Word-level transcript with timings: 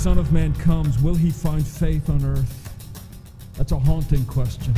Son 0.00 0.16
of 0.16 0.32
Man 0.32 0.54
comes, 0.54 0.98
will 1.02 1.14
he 1.14 1.30
find 1.30 1.66
faith 1.66 2.08
on 2.08 2.24
earth? 2.24 2.74
That's 3.58 3.72
a 3.72 3.78
haunting 3.78 4.24
question. 4.24 4.72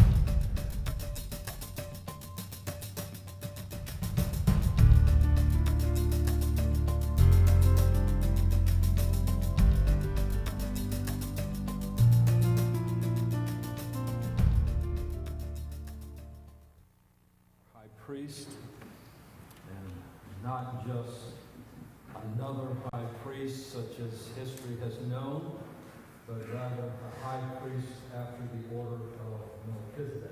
Melchizedek. 30.03 30.31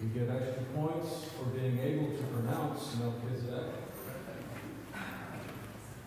You 0.00 0.08
get 0.08 0.30
extra 0.30 0.64
points 0.74 1.26
for 1.36 1.44
being 1.46 1.78
able 1.78 2.16
to 2.16 2.22
pronounce 2.24 2.96
Melchizedek. 2.96 3.74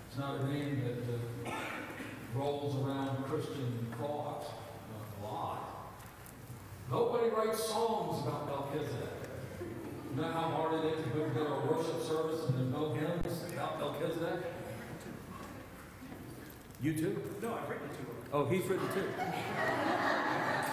It's 0.07 0.17
not 0.17 0.41
a 0.41 0.47
name 0.47 0.83
that 0.83 1.51
uh, 1.51 1.55
rolls 2.35 2.75
around 2.75 3.23
Christian 3.25 3.87
thought 3.97 4.43
a 5.21 5.25
lot. 5.25 5.93
Nobody 6.89 7.29
writes 7.29 7.63
songs 7.63 8.25
about 8.27 8.47
Melchizedek. 8.47 9.09
You 10.09 10.21
know 10.21 10.27
how 10.27 10.49
hard 10.49 10.83
it 10.83 10.93
is 10.93 11.03
to 11.05 11.09
go 11.11 11.29
to 11.29 11.47
a 11.47 11.65
worship 11.67 12.01
service 12.01 12.45
and 12.47 12.57
there's 12.57 12.71
no 12.71 12.93
hymns 12.93 13.53
about 13.53 13.79
Melchizedek? 13.79 14.43
You 16.81 16.93
too? 16.93 17.23
No, 17.41 17.53
I've 17.53 17.69
written 17.69 17.87
two 17.89 18.11
of 18.11 18.17
them. 18.17 18.25
Oh, 18.33 18.45
he's 18.45 18.65
written 18.65 18.87
two. 18.93 19.07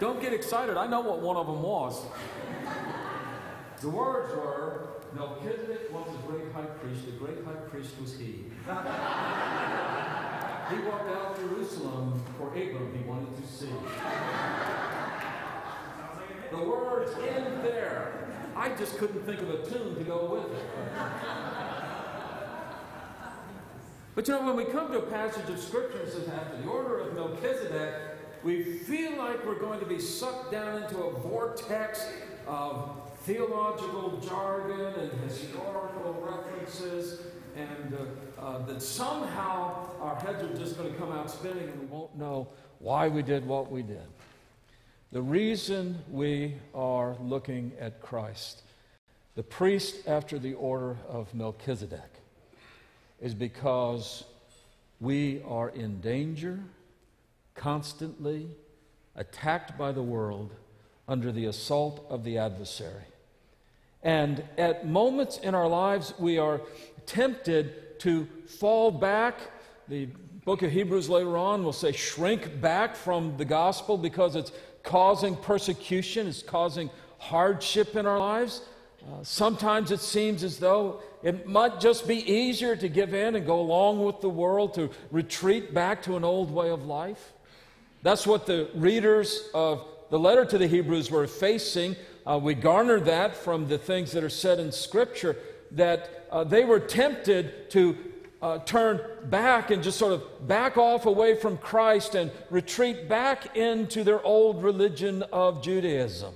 Don't 0.00 0.20
get 0.20 0.32
excited. 0.32 0.76
I 0.76 0.86
know 0.86 1.00
what 1.00 1.20
one 1.20 1.36
of 1.36 1.46
them 1.46 1.62
was. 1.62 2.00
The 3.80 3.88
words 3.88 4.34
were 4.34 4.88
Melchizedek 5.14 5.92
was 5.92 6.06
the 6.06 6.28
great 6.28 6.52
high 6.52 6.62
priest. 6.62 7.06
The 7.06 7.12
great 7.12 7.44
high 7.44 7.60
priest 7.70 7.92
was 8.00 8.18
he. 8.18 8.24
he 8.24 8.44
walked 10.86 11.10
out 11.10 11.32
of 11.32 11.38
Jerusalem 11.38 12.22
for 12.36 12.48
Abram 12.48 12.92
he 12.96 13.04
wanted 13.04 13.36
to 13.36 13.46
see. 13.46 13.70
The 16.50 16.58
words 16.58 17.12
end 17.28 17.64
there. 17.64 18.28
I 18.54 18.70
just 18.70 18.98
couldn't 18.98 19.24
think 19.24 19.40
of 19.40 19.50
a 19.50 19.68
tune 19.68 19.96
to 19.96 20.04
go 20.04 20.26
with 20.26 20.58
it. 20.58 20.66
But 24.14 24.26
you 24.26 24.34
know, 24.34 24.46
when 24.46 24.56
we 24.56 24.64
come 24.64 24.90
to 24.90 24.98
a 24.98 25.02
passage 25.02 25.48
of 25.48 25.60
Scripture 25.60 26.04
that 26.04 26.12
says, 26.12 26.28
after 26.28 26.60
the 26.60 26.68
order 26.68 26.98
of 26.98 27.14
Melchizedek, 27.14 28.07
we 28.42 28.62
feel 28.62 29.16
like 29.16 29.44
we're 29.44 29.58
going 29.58 29.80
to 29.80 29.86
be 29.86 29.98
sucked 29.98 30.52
down 30.52 30.82
into 30.82 30.98
a 30.98 31.18
vortex 31.20 32.06
of 32.46 33.00
theological 33.22 34.18
jargon 34.26 34.94
and 34.94 35.20
historical 35.28 36.14
references, 36.22 37.20
and 37.56 37.94
uh, 37.94 38.40
uh, 38.40 38.64
that 38.66 38.80
somehow 38.80 39.86
our 40.00 40.16
heads 40.16 40.42
are 40.42 40.56
just 40.56 40.78
going 40.78 40.90
to 40.90 40.98
come 40.98 41.12
out 41.12 41.30
spinning 41.30 41.68
and 41.68 41.80
we 41.80 41.86
won't 41.86 42.16
know 42.16 42.48
why 42.78 43.08
we 43.08 43.22
did 43.22 43.44
what 43.44 43.70
we 43.70 43.82
did. 43.82 44.06
The 45.10 45.22
reason 45.22 45.98
we 46.10 46.54
are 46.74 47.16
looking 47.20 47.72
at 47.80 48.00
Christ, 48.00 48.62
the 49.34 49.42
priest 49.42 50.06
after 50.06 50.38
the 50.38 50.54
order 50.54 50.96
of 51.08 51.34
Melchizedek, 51.34 52.20
is 53.20 53.34
because 53.34 54.24
we 55.00 55.42
are 55.46 55.70
in 55.70 56.00
danger, 56.00 56.60
constantly 57.58 58.48
attacked 59.14 59.76
by 59.76 59.92
the 59.92 60.02
world 60.02 60.54
under 61.06 61.30
the 61.30 61.44
assault 61.44 62.06
of 62.08 62.24
the 62.24 62.38
adversary. 62.38 63.04
And 64.02 64.42
at 64.56 64.86
moments 64.86 65.38
in 65.38 65.54
our 65.54 65.68
lives, 65.68 66.14
we 66.18 66.38
are 66.38 66.60
tempted 67.06 67.98
to 68.00 68.26
fall 68.46 68.90
back. 68.90 69.34
The 69.88 70.06
book 70.44 70.62
of 70.62 70.70
Hebrews 70.70 71.08
later 71.08 71.36
on 71.36 71.64
will 71.64 71.72
say, 71.72 71.92
shrink 71.92 72.60
back 72.60 72.94
from 72.94 73.36
the 73.36 73.44
gospel 73.44 73.98
because 73.98 74.36
it's 74.36 74.52
causing 74.82 75.36
persecution, 75.36 76.26
it's 76.26 76.42
causing 76.42 76.90
hardship 77.18 77.96
in 77.96 78.06
our 78.06 78.18
lives. 78.18 78.62
Uh, 79.02 79.22
sometimes 79.22 79.90
it 79.90 80.00
seems 80.00 80.44
as 80.44 80.58
though 80.58 81.00
it 81.22 81.46
might 81.46 81.80
just 81.80 82.06
be 82.06 82.30
easier 82.30 82.76
to 82.76 82.88
give 82.88 83.14
in 83.14 83.34
and 83.34 83.46
go 83.46 83.60
along 83.60 84.04
with 84.04 84.20
the 84.20 84.28
world, 84.28 84.74
to 84.74 84.90
retreat 85.10 85.74
back 85.74 86.02
to 86.02 86.16
an 86.16 86.24
old 86.24 86.50
way 86.50 86.70
of 86.70 86.86
life. 86.86 87.32
That's 88.02 88.26
what 88.26 88.46
the 88.46 88.68
readers 88.74 89.48
of 89.54 89.84
the 90.10 90.18
letter 90.18 90.44
to 90.44 90.58
the 90.58 90.66
Hebrews 90.66 91.10
were 91.10 91.26
facing. 91.26 91.96
Uh, 92.26 92.38
we 92.42 92.54
garner 92.54 93.00
that 93.00 93.36
from 93.36 93.68
the 93.68 93.78
things 93.78 94.12
that 94.12 94.22
are 94.22 94.30
said 94.30 94.58
in 94.58 94.70
Scripture, 94.72 95.36
that 95.72 96.26
uh, 96.30 96.44
they 96.44 96.64
were 96.64 96.80
tempted 96.80 97.70
to 97.70 97.96
uh, 98.40 98.58
turn 98.60 99.00
back 99.24 99.70
and 99.70 99.82
just 99.82 99.98
sort 99.98 100.12
of 100.12 100.46
back 100.46 100.76
off 100.76 101.06
away 101.06 101.34
from 101.34 101.56
Christ 101.58 102.14
and 102.14 102.30
retreat 102.50 103.08
back 103.08 103.56
into 103.56 104.04
their 104.04 104.22
old 104.22 104.62
religion 104.62 105.22
of 105.32 105.62
Judaism. 105.62 106.34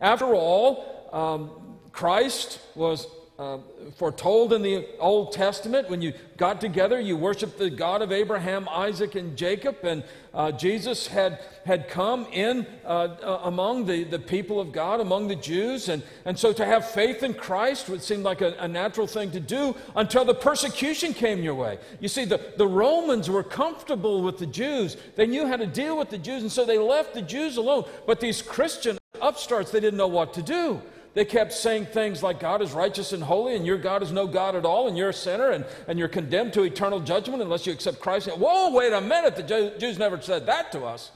After 0.00 0.34
all, 0.34 1.08
um, 1.12 1.50
Christ 1.92 2.60
was 2.74 3.06
uh, 3.38 3.58
foretold 3.96 4.52
in 4.52 4.62
the 4.62 4.86
Old 4.98 5.32
Testament. 5.32 5.90
When 5.90 6.00
you 6.00 6.14
got 6.36 6.60
together, 6.60 6.98
you 6.98 7.16
worshiped 7.16 7.58
the 7.58 7.68
God 7.68 8.00
of 8.00 8.10
Abraham, 8.10 8.66
Isaac, 8.68 9.14
and 9.14 9.36
Jacob. 9.36 9.76
And 9.82 10.04
uh, 10.32 10.52
Jesus 10.52 11.06
had, 11.06 11.40
had 11.66 11.88
come 11.88 12.26
in 12.32 12.66
uh, 12.84 12.88
uh, 12.88 13.40
among 13.44 13.84
the, 13.84 14.04
the 14.04 14.18
people 14.18 14.58
of 14.58 14.72
God, 14.72 15.00
among 15.00 15.28
the 15.28 15.36
Jews. 15.36 15.90
And, 15.90 16.02
and 16.24 16.38
so 16.38 16.52
to 16.54 16.64
have 16.64 16.90
faith 16.90 17.22
in 17.22 17.34
Christ 17.34 17.90
would 17.90 18.02
seem 18.02 18.22
like 18.22 18.40
a, 18.40 18.54
a 18.58 18.68
natural 18.68 19.06
thing 19.06 19.30
to 19.32 19.40
do 19.40 19.76
until 19.94 20.24
the 20.24 20.34
persecution 20.34 21.12
came 21.12 21.42
your 21.42 21.54
way. 21.54 21.78
You 22.00 22.08
see, 22.08 22.24
the, 22.24 22.40
the 22.56 22.66
Romans 22.66 23.28
were 23.28 23.44
comfortable 23.44 24.22
with 24.22 24.38
the 24.38 24.46
Jews, 24.46 24.96
they 25.14 25.26
knew 25.26 25.46
how 25.46 25.56
to 25.56 25.66
deal 25.66 25.98
with 25.98 26.08
the 26.08 26.18
Jews, 26.18 26.42
and 26.42 26.50
so 26.50 26.64
they 26.64 26.78
left 26.78 27.12
the 27.12 27.22
Jews 27.22 27.58
alone. 27.58 27.84
But 28.06 28.20
these 28.20 28.40
Christian 28.40 28.98
upstarts, 29.20 29.70
they 29.70 29.80
didn't 29.80 29.98
know 29.98 30.06
what 30.08 30.32
to 30.34 30.42
do. 30.42 30.80
They 31.16 31.24
kept 31.24 31.54
saying 31.54 31.86
things 31.86 32.22
like 32.22 32.40
God 32.40 32.60
is 32.60 32.72
righteous 32.72 33.14
and 33.14 33.22
holy, 33.22 33.56
and 33.56 33.64
your 33.64 33.78
God 33.78 34.02
is 34.02 34.12
no 34.12 34.26
God 34.26 34.54
at 34.54 34.66
all, 34.66 34.86
and 34.86 34.98
you're 34.98 35.08
a 35.08 35.14
sinner, 35.14 35.48
and, 35.48 35.64
and 35.88 35.98
you're 35.98 36.08
condemned 36.08 36.52
to 36.52 36.62
eternal 36.62 37.00
judgment 37.00 37.40
unless 37.40 37.66
you 37.66 37.72
accept 37.72 38.00
Christ. 38.00 38.28
Whoa, 38.28 38.70
wait 38.74 38.92
a 38.92 39.00
minute. 39.00 39.34
The 39.34 39.74
Jews 39.78 39.98
never 39.98 40.20
said 40.20 40.44
that 40.44 40.70
to 40.72 40.84
us. 40.84 41.10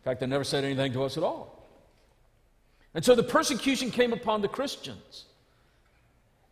In 0.00 0.04
fact, 0.04 0.20
they 0.20 0.26
never 0.26 0.42
said 0.42 0.64
anything 0.64 0.94
to 0.94 1.04
us 1.04 1.18
at 1.18 1.22
all. 1.22 1.68
And 2.94 3.04
so 3.04 3.14
the 3.14 3.22
persecution 3.22 3.90
came 3.90 4.14
upon 4.14 4.40
the 4.40 4.48
Christians. 4.48 5.26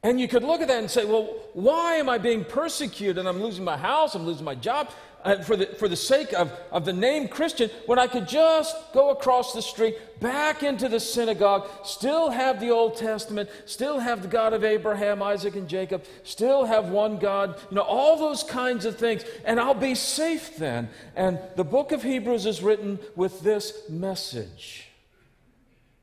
And 0.03 0.21
you 0.21 0.28
could 0.28 0.45
look 0.45 0.61
at 0.61 0.69
that 0.69 0.81
and 0.81 0.91
say, 0.91 1.06
well, 1.06 1.34
why 1.55 1.95
am 1.95 2.11
I 2.11 2.19
being 2.19 2.45
persecuted? 2.45 3.16
And 3.16 3.27
I'm 3.27 3.43
losing 3.43 3.65
my 3.65 3.78
house, 3.78 4.15
I'm 4.15 4.27
losing 4.27 4.45
my 4.45 4.56
job 4.56 4.91
uh, 5.25 5.43
for, 5.43 5.57
the, 5.57 5.67
for 5.67 5.89
the 5.89 5.97
sake 5.97 6.33
of, 6.35 6.53
of 6.71 6.85
the 6.85 6.93
name 6.93 7.29
Christian 7.29 7.71
when 7.87 7.99
I 7.99 8.07
could 8.07 8.29
just 8.29 8.77
go 8.93 9.11
across 9.11 9.53
the 9.55 9.62
street, 9.62 9.97
back 10.21 10.62
into 10.62 10.89
the 10.89 11.01
synagogue, 11.01 11.69
still 11.85 12.31
have 12.31 12.61
the 12.61 12.71
Old 12.71 12.97
Testament, 12.97 13.49
still 13.65 13.99
have 13.99 14.23
the 14.23 14.29
God 14.29 14.53
of 14.53 14.65
Abraham, 14.65 15.23
Isaac, 15.23 15.57
and 15.57 15.69
Jacob, 15.69 16.05
still 16.23 16.67
have 16.67 16.91
one 16.91 17.19
God, 17.19 17.59
you 17.71 17.77
know, 17.77 17.83
all 17.83 18.19
those 18.19 18.43
kinds 18.43 18.84
of 18.84 18.99
things, 18.99 19.25
and 19.45 19.59
I'll 19.59 19.75
be 19.75 19.95
safe 19.95 20.57
then. 20.57 20.91
And 21.17 21.39
the 21.57 21.65
book 21.65 21.93
of 21.93 22.03
Hebrews 22.03 22.47
is 22.47 22.63
written 22.63 22.99
with 23.17 23.41
this 23.41 23.89
message 23.89 24.89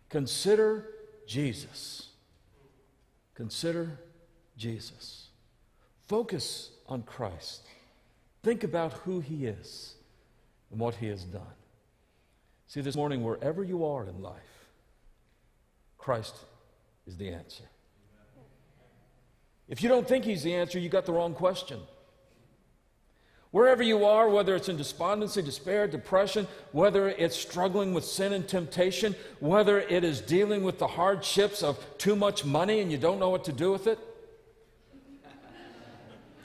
Consider 0.09 0.85
Jesus. 1.25 2.09
Consider 3.33 3.97
Jesus. 4.57 5.29
Focus 6.07 6.71
on 6.89 7.03
Christ. 7.03 7.60
Think 8.43 8.63
about 8.63 8.93
who 8.93 9.19
He 9.19 9.45
is 9.45 9.95
and 10.71 10.79
what 10.79 10.95
He 10.95 11.07
has 11.07 11.23
done. 11.23 11.41
See, 12.67 12.81
this 12.81 12.95
morning, 12.95 13.23
wherever 13.23 13.63
you 13.63 13.85
are 13.85 14.05
in 14.05 14.21
life, 14.21 14.69
Christ 15.97 16.35
is 17.05 17.17
the 17.17 17.29
answer. 17.29 17.63
If 19.67 19.83
you 19.83 19.89
don't 19.89 20.07
think 20.07 20.25
He's 20.25 20.43
the 20.43 20.55
answer, 20.55 20.79
you 20.79 20.89
got 20.89 21.05
the 21.05 21.13
wrong 21.13 21.33
question. 21.33 21.79
Wherever 23.51 23.83
you 23.83 24.05
are, 24.05 24.29
whether 24.29 24.55
it's 24.55 24.69
in 24.69 24.77
despondency, 24.77 25.41
despair, 25.41 25.85
depression, 25.85 26.47
whether 26.71 27.09
it's 27.09 27.35
struggling 27.35 27.93
with 27.93 28.05
sin 28.05 28.31
and 28.31 28.47
temptation, 28.47 29.13
whether 29.41 29.79
it 29.79 30.05
is 30.05 30.21
dealing 30.21 30.63
with 30.63 30.79
the 30.79 30.87
hardships 30.87 31.61
of 31.61 31.85
too 31.97 32.15
much 32.15 32.45
money 32.45 32.79
and 32.79 32.89
you 32.91 32.97
don't 32.97 33.19
know 33.19 33.29
what 33.29 33.43
to 33.43 33.51
do 33.51 33.71
with 33.71 33.87
it, 33.87 33.99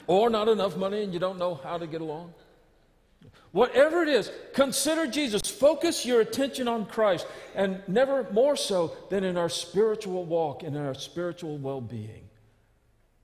or 0.07 0.29
not 0.29 0.47
enough 0.47 0.75
money 0.75 1.03
and 1.03 1.13
you 1.13 1.19
don't 1.19 1.37
know 1.37 1.55
how 1.55 1.77
to 1.77 1.85
get 1.85 2.01
along. 2.01 2.33
Whatever 3.51 4.03
it 4.03 4.09
is, 4.09 4.31
consider 4.53 5.07
Jesus. 5.07 5.41
Focus 5.43 6.05
your 6.05 6.21
attention 6.21 6.67
on 6.67 6.85
Christ, 6.85 7.25
and 7.55 7.81
never 7.87 8.27
more 8.31 8.55
so 8.55 8.95
than 9.09 9.23
in 9.23 9.37
our 9.37 9.49
spiritual 9.49 10.25
walk 10.25 10.63
and 10.63 10.75
in 10.75 10.85
our 10.85 10.93
spiritual 10.93 11.57
well 11.57 11.81
being. 11.81 12.29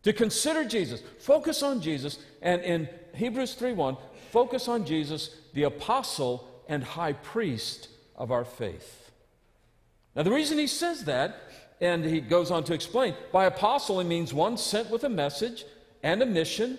To 0.04 0.14
consider 0.14 0.66
Jesus, 0.66 1.02
focus 1.20 1.62
on 1.62 1.82
Jesus, 1.82 2.20
and 2.42 2.62
in 2.62 2.90
Hebrews 3.16 3.56
3:1, 3.56 3.98
focus 4.32 4.68
on 4.68 4.86
Jesus, 4.86 5.30
the 5.54 5.64
apostle 5.64 6.48
and 6.68 6.84
high 6.84 7.14
priest 7.14 7.90
of 8.16 8.32
our 8.32 8.46
faith. 8.46 9.12
Now, 10.16 10.24
the 10.24 10.32
reason 10.32 10.58
he 10.58 10.68
says 10.68 11.06
that, 11.06 11.38
and 11.82 12.06
he 12.06 12.22
goes 12.22 12.52
on 12.52 12.64
to 12.66 12.74
explain, 12.74 13.16
by 13.32 13.46
apostle, 13.46 14.00
he 14.00 14.08
means 14.08 14.34
one 14.34 14.58
sent 14.58 14.90
with 14.90 15.04
a 15.04 15.10
message 15.10 15.66
and 16.04 16.22
a 16.22 16.26
mission. 16.26 16.78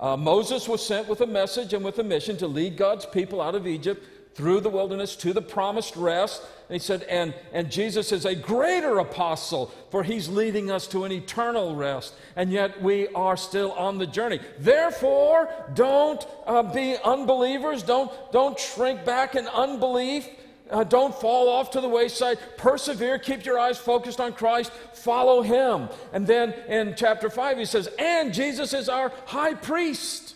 Uh, 0.00 0.16
Moses 0.16 0.66
was 0.66 0.84
sent 0.84 1.06
with 1.08 1.20
a 1.20 1.26
message 1.26 1.74
and 1.74 1.84
with 1.84 1.98
a 1.98 2.02
mission 2.02 2.36
to 2.38 2.48
lead 2.48 2.76
God's 2.76 3.06
people 3.06 3.40
out 3.40 3.54
of 3.54 3.66
Egypt 3.66 4.04
through 4.34 4.60
the 4.60 4.70
wilderness 4.70 5.14
to 5.16 5.32
the 5.32 5.42
promised 5.42 5.94
rest. 5.94 6.42
And 6.68 6.74
he 6.74 6.84
said, 6.84 7.02
and, 7.02 7.34
and 7.52 7.70
Jesus 7.70 8.12
is 8.12 8.24
a 8.24 8.34
greater 8.34 8.98
apostle, 8.98 9.70
for 9.90 10.02
he's 10.02 10.28
leading 10.28 10.70
us 10.70 10.86
to 10.88 11.04
an 11.04 11.12
eternal 11.12 11.76
rest. 11.76 12.14
And 12.34 12.50
yet 12.50 12.82
we 12.82 13.08
are 13.08 13.36
still 13.36 13.72
on 13.72 13.98
the 13.98 14.06
journey. 14.06 14.40
Therefore, 14.58 15.50
don't 15.74 16.26
uh, 16.46 16.62
be 16.62 16.96
unbelievers. 17.04 17.82
Don't, 17.82 18.10
don't 18.32 18.58
shrink 18.58 19.04
back 19.04 19.34
in 19.34 19.46
unbelief. 19.48 20.26
Uh, 20.72 20.84
don't 20.84 21.14
fall 21.14 21.48
off 21.48 21.70
to 21.72 21.80
the 21.80 21.88
wayside. 21.88 22.38
Persevere. 22.56 23.18
Keep 23.18 23.44
your 23.44 23.58
eyes 23.58 23.78
focused 23.78 24.20
on 24.20 24.32
Christ. 24.32 24.72
Follow 24.94 25.42
him. 25.42 25.88
And 26.12 26.26
then 26.26 26.52
in 26.66 26.94
chapter 26.96 27.28
5, 27.28 27.58
he 27.58 27.64
says, 27.66 27.88
And 27.98 28.32
Jesus 28.32 28.72
is 28.72 28.88
our 28.88 29.12
high 29.26 29.54
priest. 29.54 30.34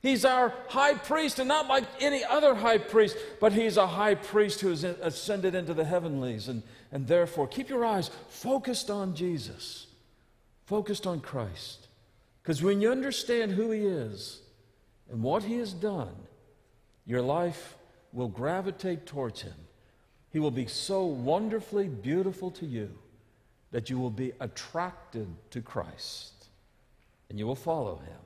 He's 0.00 0.24
our 0.24 0.54
high 0.68 0.94
priest, 0.94 1.40
and 1.40 1.48
not 1.48 1.66
like 1.66 1.82
any 2.00 2.22
other 2.24 2.54
high 2.54 2.78
priest, 2.78 3.16
but 3.40 3.52
he's 3.52 3.76
a 3.76 3.86
high 3.86 4.14
priest 4.14 4.60
who 4.60 4.68
has 4.68 4.84
ascended 4.84 5.56
into 5.56 5.74
the 5.74 5.84
heavenlies. 5.84 6.46
And, 6.46 6.62
and 6.92 7.08
therefore, 7.08 7.48
keep 7.48 7.68
your 7.68 7.84
eyes 7.84 8.10
focused 8.28 8.90
on 8.90 9.16
Jesus, 9.16 9.88
focused 10.66 11.06
on 11.06 11.20
Christ. 11.20 11.88
Because 12.42 12.62
when 12.62 12.80
you 12.80 12.92
understand 12.92 13.52
who 13.52 13.72
he 13.72 13.80
is 13.80 14.40
and 15.10 15.22
what 15.22 15.42
he 15.42 15.58
has 15.58 15.72
done, 15.72 16.14
your 17.04 17.22
life 17.22 17.74
will 18.12 18.28
gravitate 18.28 19.06
towards 19.06 19.42
him. 19.42 19.54
He 20.30 20.38
will 20.38 20.50
be 20.50 20.66
so 20.66 21.04
wonderfully 21.04 21.88
beautiful 21.88 22.50
to 22.52 22.66
you 22.66 22.90
that 23.70 23.90
you 23.90 23.98
will 23.98 24.10
be 24.10 24.32
attracted 24.40 25.28
to 25.50 25.60
Christ 25.60 26.32
and 27.28 27.38
you 27.38 27.46
will 27.46 27.54
follow 27.54 27.96
him. 27.96 28.18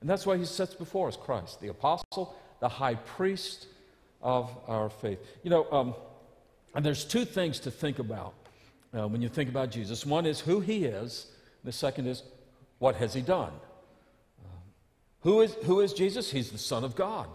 And 0.00 0.08
that's 0.08 0.26
why 0.26 0.36
he 0.36 0.44
sets 0.44 0.74
before 0.74 1.08
us 1.08 1.16
Christ, 1.16 1.60
the 1.60 1.68
apostle, 1.68 2.34
the 2.60 2.68
high 2.68 2.94
priest 2.94 3.66
of 4.22 4.56
our 4.66 4.88
faith. 4.88 5.18
You 5.42 5.50
know, 5.50 5.66
um, 5.70 5.94
and 6.74 6.84
there's 6.84 7.04
two 7.04 7.24
things 7.24 7.60
to 7.60 7.70
think 7.70 7.98
about 7.98 8.34
uh, 8.96 9.08
when 9.08 9.22
you 9.22 9.28
think 9.28 9.48
about 9.48 9.70
Jesus. 9.70 10.06
One 10.06 10.26
is 10.26 10.40
who 10.40 10.60
he 10.60 10.84
is, 10.84 11.26
the 11.64 11.72
second 11.72 12.06
is 12.06 12.22
what 12.78 12.96
has 12.96 13.14
he 13.14 13.22
done? 13.22 13.52
Um, 14.44 14.60
who, 15.20 15.40
is, 15.40 15.54
who 15.64 15.80
is 15.80 15.92
Jesus? 15.92 16.30
He's 16.30 16.50
the 16.50 16.58
Son 16.58 16.84
of 16.84 16.94
God. 16.94 17.28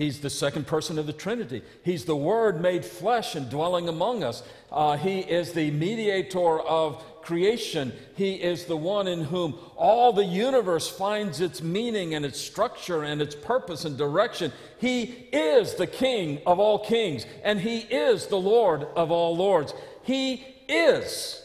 He's 0.00 0.20
the 0.20 0.30
second 0.30 0.66
person 0.66 0.98
of 0.98 1.06
the 1.06 1.12
Trinity. 1.12 1.60
He's 1.84 2.06
the 2.06 2.16
Word 2.16 2.62
made 2.62 2.86
flesh 2.86 3.34
and 3.34 3.50
dwelling 3.50 3.86
among 3.86 4.24
us. 4.24 4.42
Uh, 4.72 4.96
he 4.96 5.18
is 5.18 5.52
the 5.52 5.70
mediator 5.72 6.58
of 6.58 7.04
creation. 7.20 7.92
He 8.14 8.36
is 8.36 8.64
the 8.64 8.78
one 8.78 9.06
in 9.06 9.24
whom 9.24 9.58
all 9.76 10.14
the 10.14 10.24
universe 10.24 10.88
finds 10.88 11.42
its 11.42 11.60
meaning 11.62 12.14
and 12.14 12.24
its 12.24 12.40
structure 12.40 13.02
and 13.02 13.20
its 13.20 13.34
purpose 13.34 13.84
and 13.84 13.98
direction. 13.98 14.54
He 14.78 15.02
is 15.34 15.74
the 15.74 15.86
King 15.86 16.40
of 16.46 16.58
all 16.58 16.78
kings, 16.78 17.26
and 17.44 17.60
He 17.60 17.80
is 17.80 18.28
the 18.28 18.40
Lord 18.40 18.84
of 18.96 19.10
all 19.10 19.36
lords. 19.36 19.74
He 20.02 20.46
is 20.66 21.44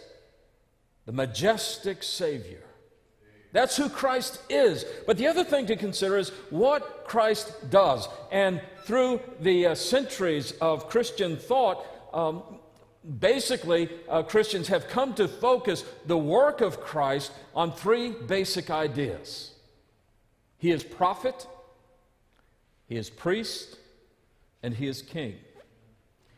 the 1.06 1.12
majestic 1.12 2.04
Savior. 2.04 2.65
That's 3.56 3.78
who 3.78 3.88
Christ 3.88 4.42
is. 4.50 4.84
But 5.08 5.18
the 5.18 5.28
other 5.28 5.46
thing 5.46 5.68
to 5.68 5.78
consider 5.78 6.18
is 6.18 6.28
what 6.50 7.06
Christ 7.06 7.70
does. 7.70 8.06
And 8.30 8.60
through 8.84 9.22
the 9.40 9.68
uh, 9.68 9.76
centuries 9.76 10.52
of 10.60 10.90
Christian 10.90 11.38
thought, 11.38 11.86
um, 12.14 12.44
basically, 13.18 13.90
uh, 14.10 14.24
Christians 14.24 14.68
have 14.68 14.90
come 14.90 15.14
to 15.14 15.30
focus 15.30 15.86
the 16.06 16.18
work 16.18 16.60
of 16.60 16.82
Christ 16.82 17.32
on 17.56 17.72
three 17.72 18.10
basic 18.10 18.70
ideas 18.70 19.54
He 20.58 20.72
is 20.72 20.84
prophet, 20.84 21.48
He 22.90 22.98
is 22.98 23.10
priest, 23.10 23.78
and 24.64 24.74
He 24.74 24.88
is 24.88 25.02
king. 25.02 25.36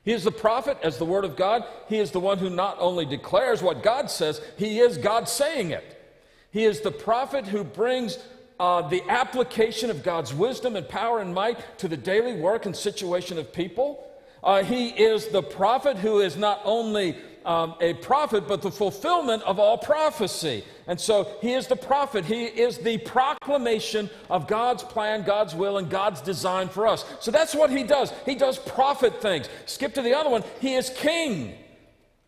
He 0.04 0.14
is 0.14 0.24
the 0.24 0.31
prophet 0.31 0.78
as 0.84 1.00
the 1.00 1.06
Word 1.06 1.25
of 1.25 1.36
God. 1.36 1.64
He 1.90 1.98
is 1.98 2.12
the 2.12 2.19
one 2.19 2.38
who 2.38 2.52
not 2.52 2.78
only 2.80 3.08
declares 3.08 3.64
what 3.64 3.81
God 3.81 4.12
says, 4.12 4.40
He 4.56 4.78
is 4.78 5.00
God 5.00 5.28
saying 5.28 5.72
it. 5.72 5.96
He 6.52 6.64
is 6.64 6.82
the 6.82 6.92
prophet 6.92 7.46
who 7.46 7.64
brings 7.64 8.18
uh, 8.60 8.88
the 8.88 9.04
application 9.10 9.90
of 9.90 10.04
God's 10.04 10.34
wisdom 10.34 10.76
and 10.76 10.88
power 10.88 11.20
and 11.20 11.34
might 11.34 11.78
to 11.80 11.88
the 11.88 11.98
daily 11.98 12.40
work 12.40 12.66
and 12.66 12.76
situation 12.76 13.38
of 13.38 13.54
people. 13.54 14.04
Uh, 14.44 14.64
he 14.64 14.90
is 14.90 15.28
the 15.28 15.44
prophet 15.44 15.98
who 15.98 16.20
is 16.20 16.38
not 16.38 16.62
only 16.64 17.18
um, 17.46 17.76
a 17.80 17.94
prophet, 17.96 18.48
but 18.48 18.62
the 18.62 18.72
fulfillment 18.72 19.42
of 19.44 19.58
all 19.58 19.78
prophecy. 19.78 20.64
And 20.86 21.00
so 21.00 21.32
he 21.42 21.54
is 21.54 21.68
the 21.68 21.76
prophet. 21.78 22.26
He 22.26 22.44
is 22.44 22.78
the 22.78 22.98
proclamation 23.00 24.10
of 24.30 24.48
God's 24.48 24.84
plan, 24.84 25.24
God's 25.24 25.56
will, 25.56 25.78
and 25.78 25.90
God's 25.90 26.22
design 26.22 26.68
for 26.68 26.88
us. 26.88 27.06
So 27.22 27.32
that's 27.32 27.56
what 27.56 27.70
he 27.70 27.84
does. 27.84 28.12
He 28.26 28.36
does 28.36 28.60
prophet 28.60 29.22
things. 29.22 29.48
Skip 29.66 29.94
to 29.94 30.02
the 30.02 30.14
other 30.14 30.30
one. 30.30 30.44
He 30.60 30.76
is 30.76 30.90
king. 30.90 31.58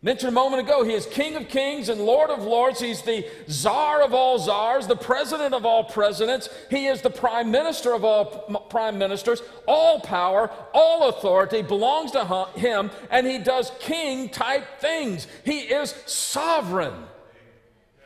Mentioned 0.02 0.30
a 0.30 0.32
moment 0.32 0.62
ago, 0.66 0.82
he 0.82 0.94
is 0.94 1.04
King 1.04 1.36
of 1.36 1.48
Kings 1.48 1.90
and 1.90 2.00
Lord 2.00 2.30
of 2.30 2.42
Lords. 2.42 2.80
He's 2.80 3.02
the 3.02 3.26
Czar 3.50 4.00
of 4.00 4.14
all 4.14 4.38
czars, 4.38 4.86
the 4.86 4.96
President 4.96 5.52
of 5.52 5.66
all 5.66 5.84
presidents. 5.84 6.48
He 6.70 6.86
is 6.86 7.02
the 7.02 7.10
Prime 7.10 7.50
Minister 7.50 7.92
of 7.92 8.02
all 8.02 8.24
prime 8.70 8.96
ministers. 8.96 9.42
All 9.68 10.00
power, 10.00 10.50
all 10.72 11.10
authority 11.10 11.60
belongs 11.60 12.12
to 12.12 12.24
him, 12.54 12.90
and 13.10 13.26
he 13.26 13.36
does 13.36 13.72
king 13.78 14.30
type 14.30 14.80
things. 14.80 15.26
He 15.44 15.60
is 15.60 15.94
sovereign. 16.06 16.94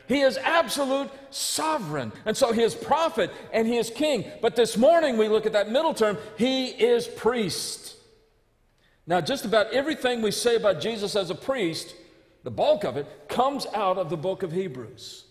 He 0.09 0.19
is 0.19 0.37
absolute 0.37 1.09
sovereign. 1.31 2.11
And 2.25 2.35
so 2.35 2.51
he 2.51 2.61
is 2.61 2.75
prophet 2.75 3.31
and 3.51 3.67
he 3.67 3.77
is 3.77 3.89
king. 3.89 4.25
But 4.41 4.55
this 4.55 4.77
morning 4.77 5.17
we 5.17 5.27
look 5.27 5.47
at 5.47 5.53
that 5.53 5.71
middle 5.71 5.95
term, 5.95 6.17
he 6.37 6.67
is 6.67 7.07
priest. 7.07 7.94
Now, 9.07 9.21
just 9.21 9.45
about 9.45 9.71
everything 9.71 10.21
we 10.21 10.31
say 10.31 10.55
about 10.55 10.81
Jesus 10.81 11.15
as 11.15 11.29
a 11.29 11.35
priest, 11.35 11.95
the 12.43 12.51
bulk 12.51 12.83
of 12.83 12.97
it, 12.97 13.27
comes 13.29 13.67
out 13.73 13.97
of 13.97 14.09
the 14.09 14.17
book 14.17 14.41
of 14.41 14.51
Hebrews. 14.51 15.25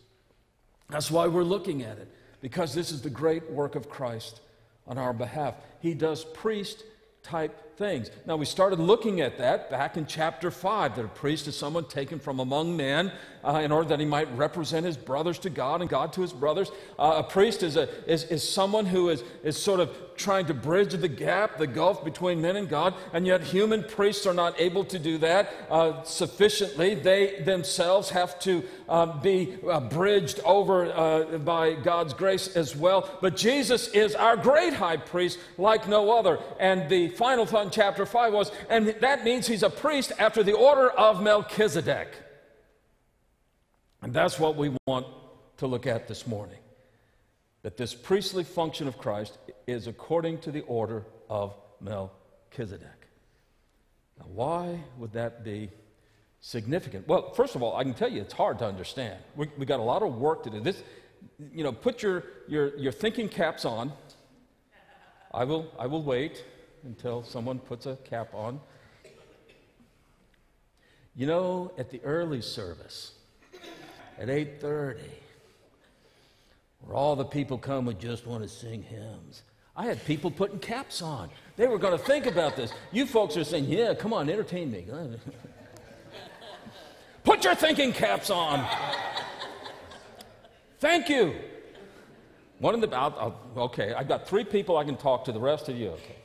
That's 0.88 1.10
why 1.10 1.26
we're 1.26 1.42
looking 1.42 1.82
at 1.82 1.98
it, 1.98 2.12
because 2.40 2.74
this 2.74 2.92
is 2.92 3.02
the 3.02 3.10
great 3.10 3.50
work 3.50 3.74
of 3.74 3.88
Christ 3.88 4.40
on 4.86 4.98
our 4.98 5.12
behalf. 5.12 5.54
He 5.80 5.94
does 5.94 6.24
priest 6.24 6.84
type 7.22 7.63
things. 7.76 8.10
Now, 8.26 8.36
we 8.36 8.46
started 8.46 8.78
looking 8.78 9.20
at 9.20 9.38
that 9.38 9.70
back 9.70 9.96
in 9.96 10.06
chapter 10.06 10.50
5 10.50 10.96
that 10.96 11.04
a 11.04 11.08
priest 11.08 11.48
is 11.48 11.56
someone 11.56 11.86
taken 11.86 12.18
from 12.20 12.38
among 12.38 12.76
men 12.76 13.10
uh, 13.42 13.60
in 13.64 13.72
order 13.72 13.88
that 13.88 14.00
he 14.00 14.06
might 14.06 14.34
represent 14.36 14.86
his 14.86 14.96
brothers 14.96 15.38
to 15.40 15.50
God 15.50 15.80
and 15.80 15.90
God 15.90 16.12
to 16.14 16.22
his 16.22 16.32
brothers. 16.32 16.70
Uh, 16.98 17.14
a 17.18 17.22
priest 17.22 17.62
is, 17.62 17.76
a, 17.76 17.88
is, 18.10 18.24
is 18.24 18.48
someone 18.48 18.86
who 18.86 19.08
is, 19.08 19.24
is 19.42 19.60
sort 19.60 19.80
of 19.80 19.90
trying 20.16 20.46
to 20.46 20.54
bridge 20.54 20.92
the 20.92 21.08
gap, 21.08 21.58
the 21.58 21.66
gulf 21.66 22.04
between 22.04 22.40
men 22.40 22.54
and 22.54 22.68
God, 22.68 22.94
and 23.12 23.26
yet 23.26 23.42
human 23.42 23.82
priests 23.82 24.26
are 24.26 24.34
not 24.34 24.58
able 24.60 24.84
to 24.84 24.98
do 24.98 25.18
that 25.18 25.52
uh, 25.68 26.02
sufficiently. 26.04 26.94
They 26.94 27.40
themselves 27.40 28.10
have 28.10 28.38
to 28.40 28.62
uh, 28.88 29.18
be 29.18 29.56
uh, 29.68 29.80
bridged 29.80 30.38
over 30.44 30.86
uh, 30.86 31.38
by 31.38 31.74
God's 31.74 32.14
grace 32.14 32.56
as 32.56 32.76
well. 32.76 33.10
But 33.20 33.36
Jesus 33.36 33.88
is 33.88 34.14
our 34.14 34.36
great 34.36 34.74
high 34.74 34.96
priest 34.98 35.40
like 35.58 35.88
no 35.88 36.16
other. 36.16 36.38
And 36.60 36.88
the 36.88 37.08
final 37.08 37.44
thought 37.44 37.63
chapter 37.70 38.06
5 38.06 38.32
was, 38.32 38.52
and 38.68 38.88
that 39.00 39.24
means 39.24 39.46
he's 39.46 39.62
a 39.62 39.70
priest 39.70 40.12
after 40.18 40.42
the 40.42 40.52
order 40.52 40.90
of 40.90 41.22
Melchizedek. 41.22 42.08
And 44.02 44.12
that's 44.12 44.38
what 44.38 44.56
we 44.56 44.70
want 44.86 45.06
to 45.58 45.66
look 45.66 45.86
at 45.86 46.08
this 46.08 46.26
morning. 46.26 46.58
That 47.62 47.76
this 47.76 47.94
priestly 47.94 48.44
function 48.44 48.86
of 48.86 48.98
Christ 48.98 49.38
is 49.66 49.86
according 49.86 50.38
to 50.40 50.50
the 50.50 50.60
order 50.62 51.04
of 51.30 51.54
Melchizedek. 51.80 53.08
Now, 54.18 54.26
why 54.32 54.84
would 54.98 55.12
that 55.14 55.42
be 55.44 55.70
significant? 56.40 57.08
Well, 57.08 57.32
first 57.32 57.54
of 57.54 57.62
all, 57.62 57.76
I 57.76 57.82
can 57.82 57.94
tell 57.94 58.10
you 58.10 58.20
it's 58.20 58.34
hard 58.34 58.58
to 58.58 58.66
understand. 58.66 59.18
We, 59.34 59.48
we 59.56 59.64
got 59.64 59.80
a 59.80 59.84
lot 59.84 60.02
of 60.02 60.16
work 60.16 60.42
to 60.44 60.50
do. 60.50 60.60
This, 60.60 60.82
you 61.52 61.64
know, 61.64 61.72
put 61.72 62.02
your, 62.02 62.24
your, 62.46 62.76
your 62.76 62.92
thinking 62.92 63.28
caps 63.28 63.64
on. 63.64 63.92
I 65.32 65.44
will, 65.44 65.72
I 65.78 65.86
will 65.86 66.02
wait 66.02 66.44
until 66.84 67.22
someone 67.22 67.58
puts 67.58 67.86
a 67.86 67.96
cap 67.96 68.34
on. 68.34 68.60
You 71.16 71.26
know, 71.26 71.72
at 71.78 71.90
the 71.90 72.00
early 72.02 72.42
service, 72.42 73.12
at 74.18 74.28
8:30 74.28 74.98
where 76.80 76.96
all 76.96 77.16
the 77.16 77.24
people 77.24 77.56
come 77.56 77.86
who 77.86 77.94
just 77.94 78.26
want 78.26 78.42
to 78.42 78.48
sing 78.48 78.82
hymns. 78.82 79.42
I 79.76 79.86
had 79.86 80.04
people 80.04 80.30
putting 80.30 80.58
caps 80.58 81.02
on. 81.02 81.30
They 81.56 81.66
were 81.66 81.78
going 81.78 81.98
to 81.98 82.04
think 82.04 82.26
about 82.26 82.56
this. 82.56 82.72
You 82.92 83.06
folks 83.06 83.36
are 83.36 83.44
saying, 83.44 83.64
"Yeah, 83.64 83.94
come 83.94 84.12
on, 84.12 84.28
entertain 84.28 84.70
me." 84.70 84.86
Put 87.24 87.42
your 87.44 87.54
thinking 87.54 87.92
caps 87.92 88.28
on. 88.28 88.66
Thank 90.78 91.08
you. 91.08 91.34
One 92.58 92.74
in 92.74 92.80
the, 92.80 92.94
I'll, 92.94 93.40
I'll, 93.56 93.62
okay, 93.64 93.94
I've 93.94 94.06
got 94.06 94.28
three 94.28 94.44
people 94.44 94.76
I 94.76 94.84
can 94.84 94.96
talk 94.96 95.24
to, 95.24 95.32
the 95.32 95.40
rest 95.40 95.68
of 95.68 95.76
you, 95.76 95.88
okay. 95.88 96.16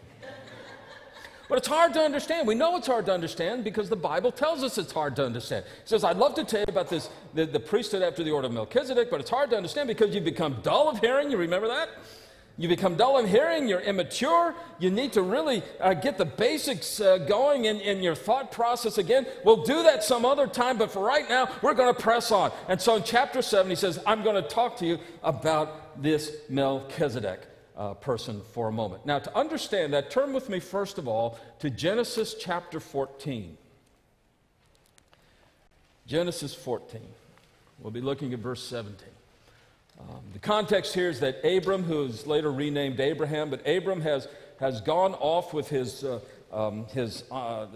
But 1.50 1.58
it's 1.58 1.68
hard 1.68 1.94
to 1.96 2.00
understand. 2.00 2.48
We 2.48 2.54
know 2.54 2.78
it's 2.78 2.86
hard 2.86 3.08
to 3.08 3.12
understand 3.12 3.64
because 3.64 3.90
the 3.90 3.96
Bible 3.96 4.32
tells 4.32 4.64
us 4.64 4.78
it's 4.78 4.94
hard 4.94 5.16
to 5.16 5.26
understand. 5.26 5.66
It 5.82 5.90
says, 5.90 6.04
I'd 6.04 6.18
love 6.18 6.36
to 6.36 6.44
tell 6.44 6.60
you 6.60 6.68
about 6.70 6.90
this, 6.90 7.10
the, 7.34 7.48
the 7.48 7.60
priesthood 7.60 8.04
after 8.04 8.24
the 8.24 8.30
order 8.30 8.46
of 8.46 8.54
Melchizedek, 8.54 9.10
but 9.10 9.20
it's 9.20 9.32
hard 9.32 9.50
to 9.50 9.58
understand 9.58 9.88
because 9.88 10.14
you 10.14 10.22
become 10.22 10.58
dull 10.62 10.88
of 10.90 11.00
hearing. 11.00 11.32
You 11.32 11.38
remember 11.38 11.68
that? 11.68 11.90
You 12.60 12.68
become 12.68 12.96
dull 12.96 13.18
of 13.18 13.28
hearing, 13.28 13.70
you're 13.70 13.80
immature, 13.80 14.54
you 14.80 14.92
need 14.92 15.14
to 15.14 15.22
really 15.22 15.64
uh, 15.80 15.94
get 15.94 16.18
the 16.18 16.26
basics 16.26 17.00
uh, 17.00 17.18
going 17.20 17.66
in, 17.66 17.80
in 17.80 18.04
your 18.04 18.16
thought 18.16 18.52
process 18.52 18.98
again. 18.98 19.26
We'll 19.46 19.64
do 19.64 19.82
that 19.84 20.04
some 20.04 20.26
other 20.26 20.46
time, 20.46 20.78
but 20.78 20.92
for 20.92 21.02
right 21.02 21.28
now, 21.30 21.50
we're 21.62 21.74
going 21.74 21.96
to 21.96 22.00
press 22.00 22.34
on. 22.34 22.52
And 22.68 22.80
so 22.80 22.98
in 22.98 23.04
chapter 23.04 23.42
7, 23.42 23.70
he 23.70 23.78
says, 23.78 23.98
I'm 24.06 24.24
going 24.24 24.36
to 24.36 24.48
talk 24.48 24.76
to 24.80 24.86
you 24.86 25.00
about 25.24 26.04
this 26.04 26.36
Melchizedek 26.50 27.49
uh, 27.80 27.94
person 27.96 28.42
for 28.52 28.68
a 28.68 28.72
moment. 28.72 29.06
Now, 29.06 29.20
to 29.20 29.36
understand 29.36 29.94
that, 29.94 30.12
turn 30.12 30.34
with 30.34 30.50
me 30.50 30.60
first 30.60 30.98
of 30.98 31.08
all 31.08 31.40
to 31.60 31.70
Genesis 31.70 32.36
chapter 32.38 32.80
14. 32.80 33.58
Genesis 36.06 36.54
14. 36.54 37.00
We'll 37.80 37.92
be 37.92 38.02
looking 38.02 38.34
at 38.34 38.40
verse 38.40 38.62
17. 38.64 39.08
Um, 40.02 40.22
the 40.34 40.40
context 40.40 40.94
here 40.94 41.10
is 41.10 41.22
that 41.22 41.44
Abram, 41.46 41.84
who 41.84 42.04
is 42.04 42.28
later 42.28 42.52
renamed 42.52 43.00
Abraham, 43.00 43.50
but 43.50 43.66
Abram 43.66 44.02
has, 44.02 44.28
has 44.60 44.82
gone 44.82 45.14
off 45.14 45.54
with 45.54 45.70
his, 45.70 46.04
uh, 46.04 46.20
um, 46.52 46.86
his 46.88 47.24
uh, 47.32 47.68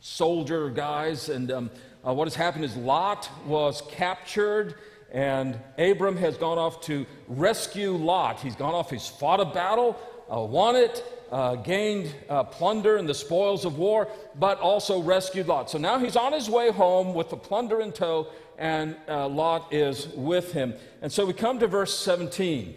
soldier 0.00 0.70
guys, 0.70 1.28
and 1.28 1.50
um, 1.50 1.70
uh, 2.06 2.12
what 2.12 2.26
has 2.26 2.34
happened 2.36 2.64
is 2.64 2.76
Lot 2.76 3.28
was 3.44 3.82
captured 3.90 4.76
and 5.12 5.58
Abram 5.78 6.16
has 6.16 6.36
gone 6.36 6.58
off 6.58 6.80
to 6.82 7.06
rescue 7.28 7.92
Lot. 7.92 8.40
He's 8.40 8.56
gone 8.56 8.74
off, 8.74 8.90
he's 8.90 9.08
fought 9.08 9.40
a 9.40 9.44
battle, 9.44 9.98
uh, 10.32 10.40
won 10.40 10.76
it, 10.76 11.04
uh, 11.30 11.56
gained 11.56 12.14
uh, 12.28 12.44
plunder 12.44 12.96
and 12.96 13.08
the 13.08 13.14
spoils 13.14 13.64
of 13.64 13.78
war, 13.78 14.08
but 14.36 14.58
also 14.60 15.00
rescued 15.00 15.46
Lot. 15.46 15.70
So 15.70 15.78
now 15.78 15.98
he's 15.98 16.16
on 16.16 16.32
his 16.32 16.48
way 16.48 16.70
home 16.70 17.14
with 17.14 17.30
the 17.30 17.36
plunder 17.36 17.80
in 17.80 17.92
tow, 17.92 18.28
and 18.58 18.96
uh, 19.08 19.28
Lot 19.28 19.72
is 19.72 20.08
with 20.08 20.52
him. 20.52 20.74
And 21.02 21.10
so 21.10 21.26
we 21.26 21.32
come 21.32 21.58
to 21.60 21.66
verse 21.66 21.96
17. 21.98 22.74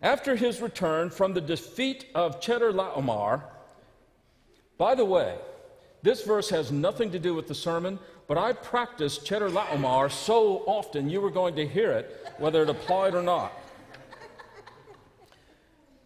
After 0.00 0.36
his 0.36 0.60
return 0.60 1.10
from 1.10 1.34
the 1.34 1.40
defeat 1.40 2.06
of 2.14 2.40
Chedorlaomer, 2.40 3.42
by 4.76 4.94
the 4.94 5.04
way, 5.04 5.36
this 6.02 6.22
verse 6.22 6.50
has 6.50 6.70
nothing 6.70 7.10
to 7.10 7.18
do 7.18 7.34
with 7.34 7.48
the 7.48 7.54
sermon 7.54 7.98
but 8.28 8.36
I 8.38 8.52
practiced 8.52 9.24
Chedorlaomer 9.24 10.12
so 10.12 10.62
often 10.66 11.08
you 11.08 11.20
were 11.20 11.30
going 11.30 11.56
to 11.56 11.66
hear 11.66 11.90
it, 11.90 12.34
whether 12.38 12.62
it 12.62 12.68
applied 12.68 13.14
or 13.14 13.22
not. 13.22 13.52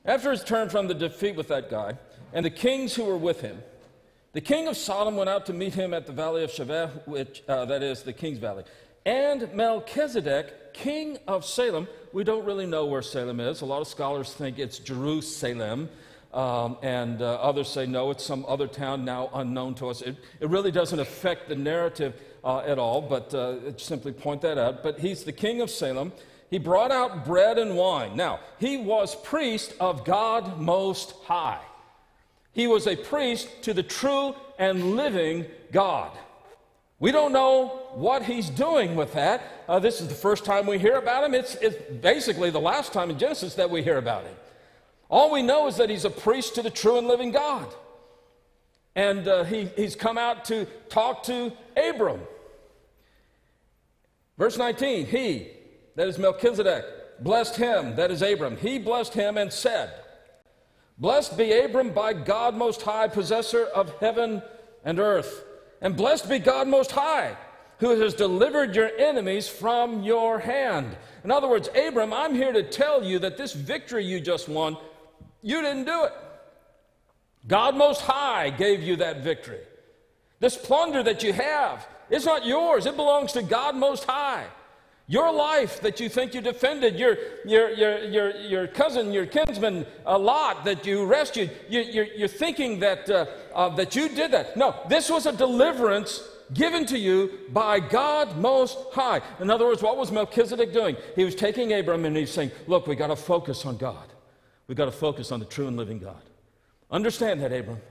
After 0.05 0.31
his 0.31 0.43
turn 0.43 0.69
from 0.69 0.87
the 0.87 0.95
defeat 0.95 1.37
with 1.37 1.49
that 1.49 1.69
guy, 1.69 1.99
and 2.33 2.47
the 2.47 2.51
kings 2.51 2.95
who 2.95 3.05
were 3.05 3.17
with 3.17 3.41
him, 3.41 3.61
the 4.33 4.41
king 4.41 4.67
of 4.67 4.77
Sodom 4.77 5.17
went 5.17 5.29
out 5.29 5.47
to 5.47 5.53
meet 5.53 5.75
him 5.75 5.93
at 5.93 6.07
the 6.07 6.13
valley 6.13 6.43
of 6.43 6.51
Shaveh, 6.51 7.07
which, 7.07 7.43
uh, 7.49 7.67
that 7.67 7.83
is, 7.83 8.03
the 8.03 8.13
king's 8.13 8.39
valley. 8.39 8.65
And 9.05 9.53
Melchizedek, 9.53 10.73
king 10.73 11.19
of 11.27 11.45
Salem, 11.45 11.89
we 12.13 12.25
don't 12.25 12.45
really 12.45 12.67
know 12.67 12.87
where 12.87 13.03
Salem 13.03 13.41
is. 13.41 13.61
A 13.61 13.67
lot 13.67 13.81
of 13.81 13.89
scholars 13.89 14.33
think 14.33 14.59
it's 14.59 14.79
Jerusalem. 14.79 15.91
Um, 16.33 16.79
and 16.83 17.21
uh, 17.21 17.35
others 17.35 17.69
say, 17.69 17.85
no, 17.85 18.11
it's 18.11 18.25
some 18.25 18.47
other 18.49 18.67
town 18.67 19.05
now 19.05 19.29
unknown 19.35 19.75
to 19.77 19.89
us. 19.91 20.01
It, 20.01 20.17
it 20.41 20.49
really 20.49 20.71
doesn't 20.71 20.99
affect 20.99 21.49
the 21.49 21.57
narrative 21.57 22.15
uh, 22.43 22.61
at 22.61 22.79
all, 22.79 23.03
but 23.03 23.35
uh, 23.35 23.77
simply 23.77 24.13
point 24.13 24.41
that 24.43 24.57
out. 24.57 24.83
But 24.83 24.99
he's 24.99 25.25
the 25.25 25.33
king 25.33 25.61
of 25.61 25.71
Salem. 25.71 26.13
He 26.51 26.59
brought 26.59 26.91
out 26.91 27.25
bread 27.25 27.59
and 27.59 27.77
wine. 27.77 28.17
Now, 28.17 28.41
he 28.59 28.79
was 28.79 29.15
priest 29.15 29.75
of 29.79 30.05
God 30.05 30.59
Most 30.59 31.15
High. 31.25 31.61
He 32.53 32.67
was 32.67 32.87
a 32.87 32.97
priest 32.97 33.49
to 33.63 33.75
the 33.75 33.83
true 33.83 34.35
and 34.59 34.97
living 34.97 35.47
God. 35.71 36.13
We 36.99 37.11
don't 37.11 37.33
know 37.33 37.69
what 37.95 38.23
he's 38.23 38.49
doing 38.49 38.95
with 38.95 39.15
that. 39.15 39.43
Uh, 39.69 39.79
this 39.81 40.01
is 40.01 40.09
the 40.09 40.15
first 40.15 40.45
time 40.45 40.67
we 40.67 40.79
hear 40.79 40.99
about 40.99 41.25
him. 41.25 41.35
It's, 41.35 41.57
it's 41.57 41.77
basically 42.01 42.51
the 42.51 42.61
last 42.61 42.93
time 42.93 43.11
in 43.11 43.19
Genesis 43.19 43.55
that 43.57 43.71
we 43.71 43.83
hear 43.83 43.99
about 43.99 44.25
him. 44.25 44.35
All 45.13 45.31
we 45.31 45.43
know 45.43 45.67
is 45.67 45.77
that 45.77 45.91
he's 45.91 46.07
a 46.07 46.11
priest 46.11 46.55
to 46.55 46.63
the 46.63 46.71
true 46.71 46.97
and 46.97 47.07
living 47.07 47.33
God. 47.33 47.69
And 48.97 49.29
uh, 49.29 49.45
he, 49.45 49.67
he's 49.77 49.95
come 49.95 50.17
out 50.17 50.47
to 50.47 50.65
talk 50.89 51.23
to 51.25 51.53
Abram. 51.77 52.23
Verse 54.39 54.57
19, 54.57 55.05
he, 55.05 55.49
that 55.97 56.09
is 56.09 56.19
Melchizedek, 56.19 56.85
blessed 57.21 57.57
him, 57.57 57.95
that 57.97 58.11
is 58.11 58.23
Abram. 58.23 58.57
He 58.57 58.79
blessed 58.79 59.13
him 59.13 59.37
and 59.37 59.53
said, 59.53 59.93
Blessed 60.97 61.37
be 61.37 61.53
Abram 61.53 61.91
by 61.91 62.15
God 62.15 62.55
Most 62.55 62.81
High, 62.81 63.09
possessor 63.09 63.67
of 63.67 63.95
heaven 63.99 64.43
and 64.83 64.99
earth. 64.99 65.45
And 65.83 65.95
blessed 65.95 66.31
be 66.31 66.39
God 66.39 66.69
Most 66.69 66.93
High, 66.93 67.37
who 67.81 68.01
has 68.01 68.15
delivered 68.15 68.75
your 68.75 68.91
enemies 68.99 69.47
from 69.47 70.03
your 70.03 70.39
hand. 70.39 70.97
In 71.23 71.31
other 71.31 71.49
words, 71.49 71.69
Abram, 71.77 72.15
I'm 72.15 72.35
here 72.35 72.53
to 72.53 72.63
tell 72.63 73.05
you 73.05 73.19
that 73.19 73.37
this 73.37 73.53
victory 73.53 74.07
you 74.07 74.19
just 74.19 74.49
won 74.49 74.79
you 75.43 75.61
didn't 75.61 75.85
do 75.85 76.05
it. 76.05 76.13
God 77.47 77.77
Most 77.77 78.03
High 78.03 78.51
gave 78.51 78.83
you 78.83 78.97
that 78.97 79.23
victory. 79.23 79.61
This 80.41 80.57
plunder 80.57 81.03
that 81.03 81.23
you 81.23 81.33
have, 81.33 81.87
it's 82.11 82.25
not 82.25 82.47
yours, 82.47 82.87
it 82.87 82.97
belongs 82.97 83.33
to 83.33 83.43
God 83.43 83.77
Most 83.77 84.05
High. 84.05 84.47
Your 85.09 85.33
life 85.33 85.81
that 85.81 86.01
you 86.01 86.09
think 86.09 86.33
you 86.33 86.41
defended, 86.41 86.99
your, 86.99 87.17
your, 87.45 87.71
your, 87.71 87.99
your, 88.05 88.37
your 88.37 88.67
cousin, 88.67 89.13
your 89.13 89.27
kinsman, 89.27 89.85
a 90.07 90.17
lot 90.17 90.65
that 90.65 90.87
you 90.87 91.05
rescued, 91.05 91.51
you, 91.69 91.81
you're, 91.81 92.07
you're 92.07 92.29
thinking 92.29 92.79
that, 92.81 93.11
uh, 93.11 93.27
uh, 93.55 93.69
that 93.71 93.97
you 93.97 94.09
did 94.09 94.31
that. 94.31 94.57
No, 94.57 94.75
this 94.89 95.11
was 95.11 95.27
a 95.27 95.33
deliverance 95.33 96.23
given 96.55 96.87
to 96.87 96.99
you 96.99 97.41
by 97.51 97.81
God 97.81 98.37
Most 98.37 98.79
High. 98.93 99.21
In 99.41 99.51
other 99.51 99.67
words, 99.67 99.83
what 99.83 99.97
was 99.97 100.13
Melchizedek 100.13 100.73
doing? 100.73 100.97
He 101.17 101.25
was 101.25 101.35
taking 101.35 101.73
Abram 101.73 102.05
and 102.05 102.17
he's 102.17 102.31
saying, 102.31 102.53
Look, 102.67 102.87
we 102.87 102.95
got 102.95 103.09
to 103.09 103.17
focus 103.17 103.67
on 103.67 103.77
God. 103.77 104.12
We've 104.73 104.77
got 104.79 104.87
to 104.87 104.91
focus 104.91 105.31
on 105.33 105.39
the 105.39 105.45
true 105.45 105.69
and 105.69 105.77
living 105.77 105.99
God. 105.99 106.23
Understand 106.91 107.43
that, 107.43 107.53
Abram. 107.53 107.83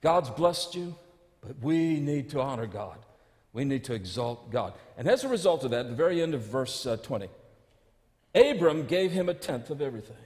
God's 0.00 0.30
blessed 0.30 0.74
you, 0.74 0.94
but 1.42 1.60
we 1.60 2.00
need 2.00 2.30
to 2.30 2.40
honor 2.40 2.64
God. 2.64 2.96
We 3.52 3.66
need 3.66 3.84
to 3.84 3.92
exalt 3.92 4.50
God. 4.50 4.72
And 4.96 5.06
as 5.06 5.22
a 5.22 5.28
result 5.28 5.62
of 5.64 5.72
that, 5.72 5.80
at 5.80 5.88
the 5.90 5.94
very 5.94 6.22
end 6.22 6.32
of 6.32 6.40
verse 6.40 6.86
uh, 6.86 6.96
20, 6.96 7.28
Abram 8.34 8.86
gave 8.86 9.12
him 9.12 9.28
a 9.28 9.34
tenth 9.34 9.68
of 9.68 9.82
everything. 9.82 10.16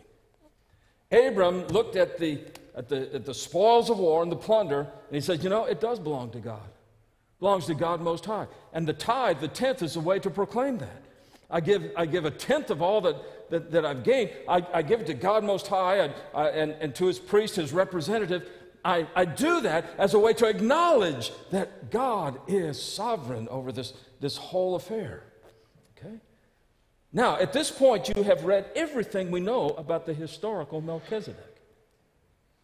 Abram 1.11 1.67
looked 1.67 1.97
at 1.97 2.17
the, 2.17 2.39
at, 2.77 2.89
the, 2.89 3.13
at 3.13 3.25
the 3.25 3.35
spoils 3.35 3.91
of 3.91 3.99
war 3.99 4.23
and 4.23 4.31
the 4.31 4.37
plunder, 4.37 4.83
and 4.83 5.15
he 5.17 5.21
said, 5.21 5.43
You 5.43 5.51
know, 5.51 5.65
it 5.65 5.81
does 5.81 5.99
belong 5.99 6.31
to 6.31 6.39
God. 6.39 6.63
It 6.65 7.41
belongs 7.41 7.67
to 7.67 7.75
God 7.75 8.01
Most 8.01 8.25
High. 8.25 8.47
And 8.73 8.87
the 8.87 8.93
tithe, 8.93 9.41
the 9.41 9.49
tenth, 9.49 9.83
is 9.83 9.97
a 9.97 10.01
way 10.01 10.21
to 10.21 10.31
proclaim 10.31 10.79
that. 10.79 11.04
I 11.51 11.61
give, 11.61 11.91
I 11.97 12.07
give 12.07 12.25
a 12.25 12.31
tenth 12.31 12.71
of 12.71 12.83
all 12.83 13.01
that, 13.03 13.51
that, 13.51 13.71
that 13.73 13.85
I've 13.85 14.03
gained, 14.03 14.31
I, 14.49 14.67
I, 14.73 14.83
give 14.83 15.01
it 15.01 15.07
to 15.07 15.15
God 15.15 15.45
Most 15.45 15.67
High 15.67 15.97
and, 15.99 16.15
uh, 16.35 16.51
and, 16.53 16.73
and 16.81 16.95
to 16.97 17.07
his 17.07 17.19
priest, 17.19 17.57
his 17.57 17.73
representative. 17.73 18.49
I, 18.85 19.07
I 19.15 19.25
do 19.25 19.61
that 19.63 19.95
as 19.99 20.15
a 20.15 20.19
way 20.19 20.35
to 20.35 20.47
acknowledge 20.47 21.33
that 21.51 21.91
God 21.91 22.39
is 22.49 22.83
sovereign 22.83 23.49
over 23.49 23.73
this, 23.73 23.95
this 24.21 24.37
whole 24.37 24.75
affair. 24.75 25.25
Okay? 25.97 26.17
Now, 27.13 27.39
at 27.39 27.53
this 27.53 27.71
point, 27.71 28.11
you 28.15 28.23
have 28.25 28.45
read 28.45 28.71
everything 28.75 29.31
we 29.31 29.41
know 29.41 29.71
about 29.71 30.07
the 30.07 30.15
historical 30.15 30.81
Melchizedek. 30.81 31.57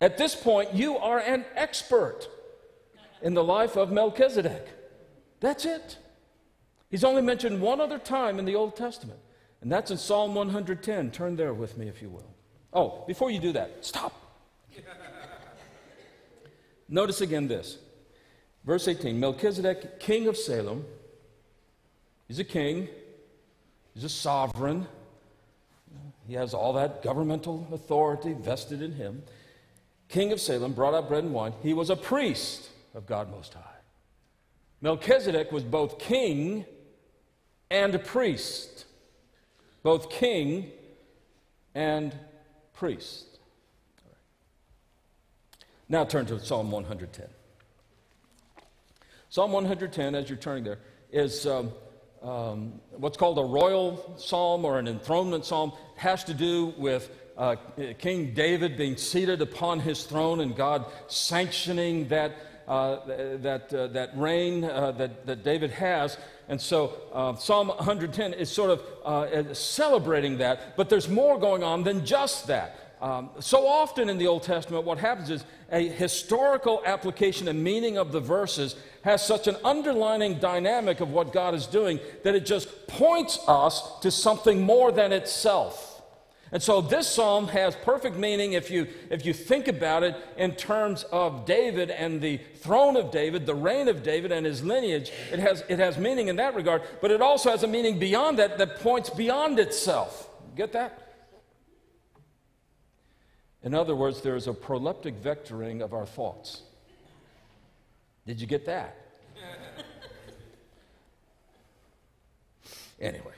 At 0.01 0.17
this 0.17 0.35
point, 0.35 0.75
you 0.75 0.97
are 0.97 1.19
an 1.19 1.45
expert 1.55 2.29
in 3.23 3.35
the 3.35 3.45
life 3.45 3.77
of 3.77 3.93
Melchizedek. 3.93 4.67
That's 5.41 5.65
it. 5.65 5.99
He's 6.91 7.05
only 7.05 7.23
mentioned 7.23 7.61
one 7.61 7.81
other 7.81 7.99
time 7.99 8.39
in 8.39 8.45
the 8.45 8.57
Old 8.57 8.77
Testament. 8.77 9.21
And 9.61 9.71
that's 9.71 9.91
in 9.91 9.99
Psalm 9.99 10.35
110. 10.35 11.11
Turn 11.11 11.37
there 11.37 11.55
with 11.55 11.77
me, 11.77 11.89
if 11.89 12.03
you 12.03 12.09
will. 12.09 12.35
Oh, 12.73 13.05
before 13.07 13.31
you 13.31 13.39
do 13.39 13.53
that, 13.53 13.85
stop. 13.85 14.13
Notice 16.89 17.21
again 17.21 17.47
this. 17.49 17.79
Verse 18.65 18.89
18 18.89 19.19
Melchizedek, 19.19 20.01
king 20.01 20.27
of 20.27 20.37
Salem, 20.37 20.85
he's 22.29 22.39
a 22.39 22.45
king, 22.45 22.89
he's 23.95 24.05
a 24.05 24.09
sovereign. 24.09 24.87
He 26.27 26.35
has 26.35 26.55
all 26.55 26.75
that 26.75 27.03
governmental 27.03 27.67
authority 27.73 28.35
vested 28.35 28.83
in 28.83 28.93
him. 28.93 29.23
King 30.09 30.33
of 30.33 30.41
Salem 30.41 30.73
brought 30.73 30.95
out 30.95 31.09
bread 31.09 31.25
and 31.25 31.33
wine. 31.33 31.55
He 31.63 31.75
was 31.75 31.91
a 31.91 31.97
priest 31.97 32.69
of 32.95 33.07
God 33.07 33.31
Most 33.31 33.55
High. 33.55 33.63
Melchizedek 34.81 35.51
was 35.51 35.65
both 35.65 35.99
king 35.99 36.65
and 37.71 37.95
a 37.95 37.99
priest 37.99 38.81
both 39.83 40.11
king 40.11 40.71
and 41.75 42.15
priest. 42.75 43.39
Now 45.89 46.05
turn 46.05 46.27
to 46.27 46.39
Psalm 46.39 46.71
110. 46.71 47.27
Psalm 49.29 49.53
110, 49.53 50.15
as 50.15 50.29
you're 50.29 50.39
turning 50.39 50.65
there, 50.65 50.79
is 51.13 51.47
um, 51.47 51.73
um, 52.23 52.81
what's 52.91 53.17
called 53.17 53.39
a 53.39 53.45
royal 53.45 54.15
psalm 54.19 54.65
or 54.65 54.79
an 54.79 54.87
enthronement 54.87 55.45
psalm. 55.45 55.73
It 55.97 56.01
has 56.01 56.25
to 56.25 56.35
do 56.35 56.75
with 56.77 57.11
uh, 57.37 57.57
King 57.99 58.35
David 58.35 58.77
being 58.77 58.97
seated 58.97 59.41
upon 59.41 59.81
his 59.81 60.05
throne 60.05 60.41
and 60.41 60.55
God 60.55 60.85
sanctioning 61.07 62.09
that, 62.09 62.37
uh, 62.69 62.99
that, 63.39 63.73
uh, 63.73 63.87
that 63.89 64.11
reign 64.17 64.65
uh, 64.65 64.93
that, 64.93 65.27
that 65.27 65.45
David 65.45 65.71
has. 65.73 66.17
And 66.49 66.61
so 66.61 66.97
uh, 67.13 67.35
Psalm 67.37 67.69
110 67.69 68.35
is 68.35 68.51
sort 68.51 68.71
of 68.71 68.83
uh, 69.05 69.55
celebrating 69.55 70.39
that, 70.39 70.77
but 70.77 70.89
there's 70.89 71.09
more 71.09 71.39
going 71.39 71.63
on 71.63 71.85
than 71.85 72.05
just 72.05 72.47
that. 72.47 72.77
Um, 73.01 73.31
so 73.41 73.67
often 73.67 74.11
in 74.11 74.19
the 74.19 74.27
Old 74.27 74.43
Testament, 74.43 74.85
what 74.85 74.99
happens 74.99 75.31
is 75.31 75.45
a 75.73 75.89
historical 75.89 76.83
application 76.85 77.49
and 77.49 77.65
meaning 77.65 77.97
of 77.97 78.13
the 78.13 78.21
verses 78.21 78.77
has 79.03 79.25
such 79.25 79.47
an 79.47 79.57
underlining 79.65 80.39
dynamic 80.39 81.01
of 81.01 81.11
what 81.11 81.33
God 81.33 81.55
is 81.55 81.67
doing 81.67 81.99
that 82.25 82.35
it 82.35 82.45
just 82.45 82.87
points 82.87 83.41
us 83.49 83.99
to 84.01 84.11
something 84.11 84.63
more 84.63 84.93
than 84.93 85.13
itself. 85.13 85.90
And 86.53 86.61
so 86.61 86.81
this 86.81 87.07
psalm 87.07 87.47
has 87.49 87.77
perfect 87.77 88.17
meaning 88.17 88.55
if 88.55 88.71
you, 88.71 88.89
if 89.09 89.25
you 89.25 89.33
think 89.33 89.69
about 89.69 90.03
it 90.03 90.17
in 90.37 90.57
terms 90.57 91.05
of 91.05 91.47
David 91.47 91.91
and 91.91 92.21
the 92.21 92.39
throne 92.57 92.97
of 92.97 93.13
David, 93.13 93.47
the 93.47 93.55
reign 93.55 93.87
of 93.89 94.03
David 94.03 94.33
and 94.33 94.45
his 94.45 94.63
lineage. 94.65 95.13
It 95.31 95.39
has, 95.39 95.63
it 95.69 95.79
has 95.79 95.97
meaning 95.97 96.27
in 96.27 96.37
that 96.37 96.57
regard, 96.57 96.83
but 97.01 97.13
it 97.13 97.23
also 97.23 97.51
has 97.51 97.63
a 97.63 97.69
meaning 97.69 98.01
beyond 98.01 98.39
that 98.41 98.59
that 98.59 98.81
points 98.81 99.11
beyond 99.11 99.61
itself. 99.61 100.29
Get 100.57 100.73
that? 100.73 101.11
In 103.63 103.75
other 103.75 103.95
words, 103.95 104.21
there 104.23 104.37
is 104.37 104.49
a 104.49 104.53
proleptic 104.53 105.21
vectoring 105.21 105.83
of 105.83 105.93
our 105.93 106.07
thoughts. 106.07 106.63
Did 108.27 108.41
you 108.41 108.47
get 108.47 108.67
that? 108.67 108.97
anyway. 113.01 113.35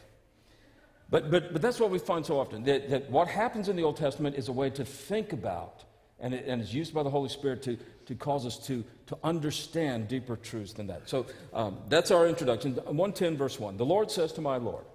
But, 1.12 1.30
but, 1.30 1.52
but 1.52 1.60
that's 1.60 1.78
what 1.78 1.90
we 1.90 1.98
find 1.98 2.24
so 2.24 2.40
often 2.40 2.64
that, 2.64 2.88
that 2.88 3.10
what 3.10 3.28
happens 3.28 3.68
in 3.68 3.76
the 3.76 3.82
Old 3.82 3.98
Testament 3.98 4.34
is 4.34 4.48
a 4.48 4.52
way 4.52 4.70
to 4.70 4.82
think 4.82 5.34
about, 5.34 5.84
and, 6.18 6.32
it, 6.32 6.46
and 6.46 6.62
it's 6.62 6.72
used 6.72 6.94
by 6.94 7.02
the 7.02 7.10
Holy 7.10 7.28
Spirit 7.28 7.62
to, 7.64 7.76
to 8.06 8.14
cause 8.14 8.46
us 8.46 8.56
to, 8.66 8.82
to 9.08 9.18
understand 9.22 10.08
deeper 10.08 10.36
truths 10.36 10.72
than 10.72 10.86
that. 10.86 11.06
So 11.10 11.26
um, 11.52 11.76
that's 11.90 12.10
our 12.10 12.26
introduction. 12.26 12.76
110, 12.76 13.36
verse 13.36 13.60
1. 13.60 13.76
The 13.76 13.84
Lord 13.84 14.10
says 14.10 14.32
to 14.32 14.40
my 14.40 14.56
Lord, 14.56 14.86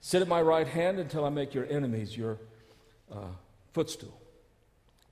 Sit 0.00 0.22
at 0.22 0.28
my 0.28 0.40
right 0.40 0.68
hand 0.68 1.00
until 1.00 1.24
I 1.24 1.30
make 1.30 1.52
your 1.52 1.66
enemies 1.68 2.16
your 2.16 2.38
uh, 3.10 3.16
footstool. 3.72 4.16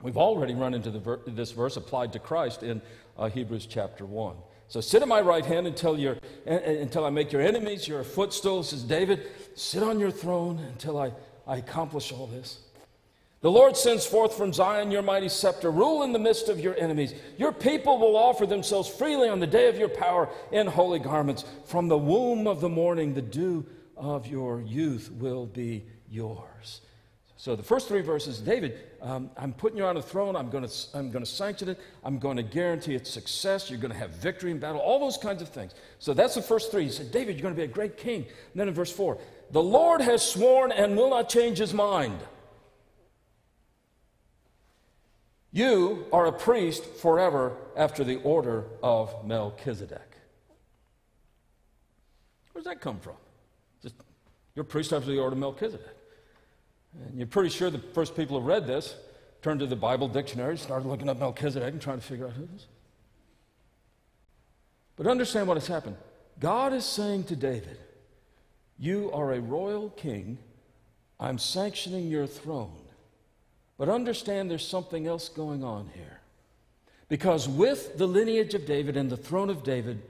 We've 0.02 0.16
already 0.16 0.54
run 0.54 0.72
into 0.72 0.92
ver- 0.92 1.22
this 1.26 1.50
verse 1.50 1.76
applied 1.76 2.12
to 2.12 2.20
Christ 2.20 2.62
in 2.62 2.80
uh, 3.18 3.28
Hebrews 3.28 3.66
chapter 3.66 4.06
1. 4.06 4.36
So 4.68 4.80
sit 4.80 5.02
at 5.02 5.08
my 5.08 5.20
right 5.20 5.44
hand 5.44 5.66
until, 5.66 5.98
you 5.98 6.16
until 6.44 7.04
I 7.04 7.10
make 7.10 7.32
your 7.32 7.42
enemies 7.42 7.86
your 7.86 8.02
footstool, 8.04 8.62
says 8.62 8.82
David. 8.82 9.26
Sit 9.56 9.82
on 9.82 9.98
your 9.98 10.10
throne 10.10 10.58
until 10.58 10.98
I, 10.98 11.12
I 11.46 11.56
accomplish 11.56 12.12
all 12.12 12.26
this. 12.26 12.60
The 13.40 13.50
Lord 13.50 13.76
sends 13.76 14.04
forth 14.04 14.34
from 14.34 14.52
Zion 14.52 14.90
your 14.90 15.02
mighty 15.02 15.28
scepter. 15.28 15.70
Rule 15.70 16.02
in 16.02 16.12
the 16.12 16.18
midst 16.18 16.48
of 16.48 16.60
your 16.60 16.76
enemies. 16.76 17.14
Your 17.38 17.52
people 17.52 17.98
will 17.98 18.16
offer 18.16 18.46
themselves 18.46 18.88
freely 18.88 19.28
on 19.28 19.40
the 19.40 19.46
day 19.46 19.68
of 19.68 19.78
your 19.78 19.88
power 19.88 20.28
in 20.52 20.66
holy 20.66 20.98
garments. 20.98 21.44
From 21.64 21.88
the 21.88 21.96
womb 21.96 22.46
of 22.46 22.60
the 22.60 22.68
morning, 22.68 23.14
the 23.14 23.22
dew 23.22 23.64
of 23.96 24.26
your 24.26 24.60
youth 24.60 25.10
will 25.12 25.46
be 25.46 25.84
yours. 26.10 26.82
So 27.38 27.54
the 27.54 27.62
first 27.62 27.86
three 27.86 28.00
verses, 28.00 28.40
David, 28.40 28.80
um, 29.02 29.30
I'm 29.36 29.52
putting 29.52 29.76
you 29.76 29.84
on 29.84 29.98
a 29.98 30.02
throne. 30.02 30.36
I'm 30.36 30.48
going 30.48 30.66
to 30.66 30.72
I'm 30.94 31.10
going 31.10 31.24
to 31.24 31.30
sanction 31.30 31.68
it. 31.68 31.78
I'm 32.02 32.18
going 32.18 32.38
to 32.38 32.42
guarantee 32.42 32.94
its 32.94 33.10
success. 33.10 33.70
You're 33.70 33.78
going 33.78 33.92
to 33.92 33.98
have 33.98 34.10
victory 34.10 34.50
in 34.50 34.58
battle. 34.58 34.80
All 34.80 34.98
those 34.98 35.18
kinds 35.18 35.42
of 35.42 35.50
things. 35.50 35.74
So 35.98 36.14
that's 36.14 36.34
the 36.34 36.42
first 36.42 36.70
three. 36.70 36.84
He 36.84 36.90
said, 36.90 37.12
David, 37.12 37.36
you're 37.36 37.42
going 37.42 37.54
to 37.54 37.58
be 37.58 37.64
a 37.64 37.68
great 37.68 37.98
king. 37.98 38.22
And 38.22 38.60
then 38.60 38.68
in 38.68 38.74
verse 38.74 38.90
four, 38.90 39.18
the 39.50 39.62
Lord 39.62 40.00
has 40.00 40.26
sworn 40.26 40.72
and 40.72 40.96
will 40.96 41.10
not 41.10 41.28
change 41.28 41.58
his 41.58 41.74
mind. 41.74 42.18
You 45.52 46.06
are 46.12 46.26
a 46.26 46.32
priest 46.32 46.84
forever 46.84 47.56
after 47.76 48.02
the 48.02 48.16
order 48.16 48.64
of 48.82 49.26
Melchizedek. 49.26 50.16
Where 52.52 52.62
does 52.62 52.64
that 52.64 52.80
come 52.80 52.98
from? 52.98 53.16
Just, 53.82 53.94
you're 54.54 54.64
a 54.64 54.66
priest 54.66 54.92
after 54.92 55.10
the 55.10 55.18
order 55.18 55.34
of 55.34 55.38
Melchizedek. 55.38 55.95
And 57.04 57.18
you're 57.18 57.26
pretty 57.26 57.50
sure 57.50 57.70
the 57.70 57.78
first 57.78 58.16
people 58.16 58.40
who 58.40 58.46
read 58.46 58.66
this 58.66 58.94
turned 59.42 59.60
to 59.60 59.66
the 59.66 59.76
Bible 59.76 60.08
dictionary, 60.08 60.56
started 60.58 60.88
looking 60.88 61.08
up 61.08 61.18
Melchizedek 61.18 61.72
and 61.72 61.80
trying 61.80 61.98
to 61.98 62.04
figure 62.04 62.26
out 62.26 62.32
who 62.32 62.46
this 62.46 62.62
is. 62.62 62.66
But 64.96 65.06
understand 65.06 65.46
what 65.46 65.56
has 65.56 65.66
happened. 65.66 65.96
God 66.40 66.72
is 66.72 66.84
saying 66.84 67.24
to 67.24 67.36
David, 67.36 67.78
You 68.78 69.10
are 69.12 69.32
a 69.32 69.40
royal 69.40 69.90
king. 69.90 70.38
I'm 71.20 71.38
sanctioning 71.38 72.08
your 72.08 72.26
throne. 72.26 72.76
But 73.78 73.88
understand 73.88 74.50
there's 74.50 74.66
something 74.66 75.06
else 75.06 75.28
going 75.28 75.62
on 75.62 75.90
here. 75.94 76.20
Because 77.08 77.48
with 77.48 77.98
the 77.98 78.06
lineage 78.06 78.54
of 78.54 78.66
David 78.66 78.96
and 78.96 79.10
the 79.10 79.16
throne 79.16 79.50
of 79.50 79.62
David, 79.62 80.02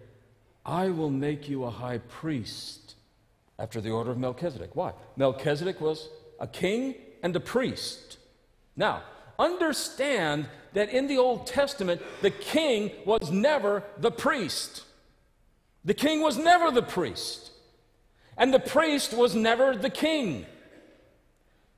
I 0.64 0.88
will 0.88 1.10
make 1.10 1.48
you 1.48 1.64
a 1.64 1.70
high 1.70 1.98
priest 1.98 2.94
after 3.58 3.80
the 3.80 3.90
order 3.90 4.10
of 4.10 4.18
Melchizedek. 4.18 4.74
Why? 4.74 4.92
Melchizedek 5.16 5.80
was 5.80 6.08
a 6.38 6.46
king 6.46 6.94
and 7.22 7.34
a 7.34 7.40
priest. 7.40 8.18
Now, 8.76 9.02
understand 9.38 10.46
that 10.74 10.90
in 10.90 11.06
the 11.06 11.18
Old 11.18 11.46
Testament, 11.46 12.02
the 12.22 12.30
king 12.30 12.90
was 13.04 13.30
never 13.30 13.82
the 13.98 14.10
priest. 14.10 14.84
The 15.84 15.94
king 15.94 16.20
was 16.20 16.36
never 16.36 16.70
the 16.70 16.82
priest. 16.82 17.50
And 18.36 18.52
the 18.52 18.60
priest 18.60 19.14
was 19.14 19.34
never 19.34 19.74
the 19.74 19.90
king. 19.90 20.46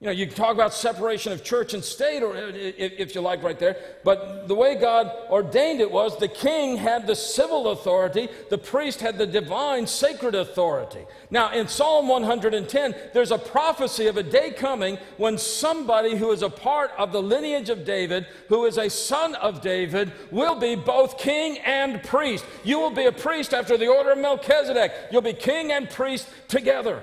You 0.00 0.06
know, 0.06 0.12
you 0.12 0.26
can 0.26 0.36
talk 0.36 0.54
about 0.54 0.72
separation 0.72 1.32
of 1.32 1.42
church 1.42 1.74
and 1.74 1.82
state, 1.82 2.22
or 2.22 2.36
uh, 2.36 2.52
if 2.54 3.16
you 3.16 3.20
like, 3.20 3.42
right 3.42 3.58
there. 3.58 3.76
But 4.04 4.46
the 4.46 4.54
way 4.54 4.76
God 4.76 5.10
ordained 5.28 5.80
it 5.80 5.90
was 5.90 6.16
the 6.16 6.28
king 6.28 6.76
had 6.76 7.08
the 7.08 7.16
civil 7.16 7.72
authority, 7.72 8.28
the 8.48 8.58
priest 8.58 9.00
had 9.00 9.18
the 9.18 9.26
divine 9.26 9.88
sacred 9.88 10.36
authority. 10.36 11.04
Now, 11.32 11.50
in 11.50 11.66
Psalm 11.66 12.06
110, 12.06 12.94
there's 13.12 13.32
a 13.32 13.38
prophecy 13.38 14.06
of 14.06 14.16
a 14.16 14.22
day 14.22 14.52
coming 14.52 14.98
when 15.16 15.36
somebody 15.36 16.16
who 16.16 16.30
is 16.30 16.42
a 16.42 16.50
part 16.50 16.92
of 16.96 17.10
the 17.10 17.20
lineage 17.20 17.68
of 17.68 17.84
David, 17.84 18.28
who 18.48 18.66
is 18.66 18.78
a 18.78 18.88
son 18.88 19.34
of 19.34 19.62
David, 19.62 20.12
will 20.30 20.54
be 20.54 20.76
both 20.76 21.18
king 21.18 21.58
and 21.58 22.04
priest. 22.04 22.44
You 22.62 22.78
will 22.78 22.92
be 22.92 23.06
a 23.06 23.12
priest 23.12 23.52
after 23.52 23.76
the 23.76 23.88
order 23.88 24.12
of 24.12 24.18
Melchizedek. 24.18 24.92
You'll 25.10 25.22
be 25.22 25.32
king 25.32 25.72
and 25.72 25.90
priest 25.90 26.28
together. 26.46 27.02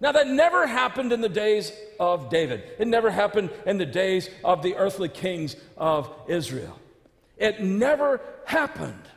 Now, 0.00 0.12
that 0.12 0.28
never 0.28 0.66
happened 0.66 1.12
in 1.12 1.20
the 1.20 1.28
days 1.28 1.72
of 1.98 2.30
David. 2.30 2.62
It 2.78 2.86
never 2.86 3.10
happened 3.10 3.50
in 3.66 3.78
the 3.78 3.86
days 3.86 4.30
of 4.44 4.62
the 4.62 4.76
earthly 4.76 5.08
kings 5.08 5.56
of 5.76 6.12
Israel. 6.28 6.78
It 7.36 7.60
never 7.60 8.20
happened 8.44 9.08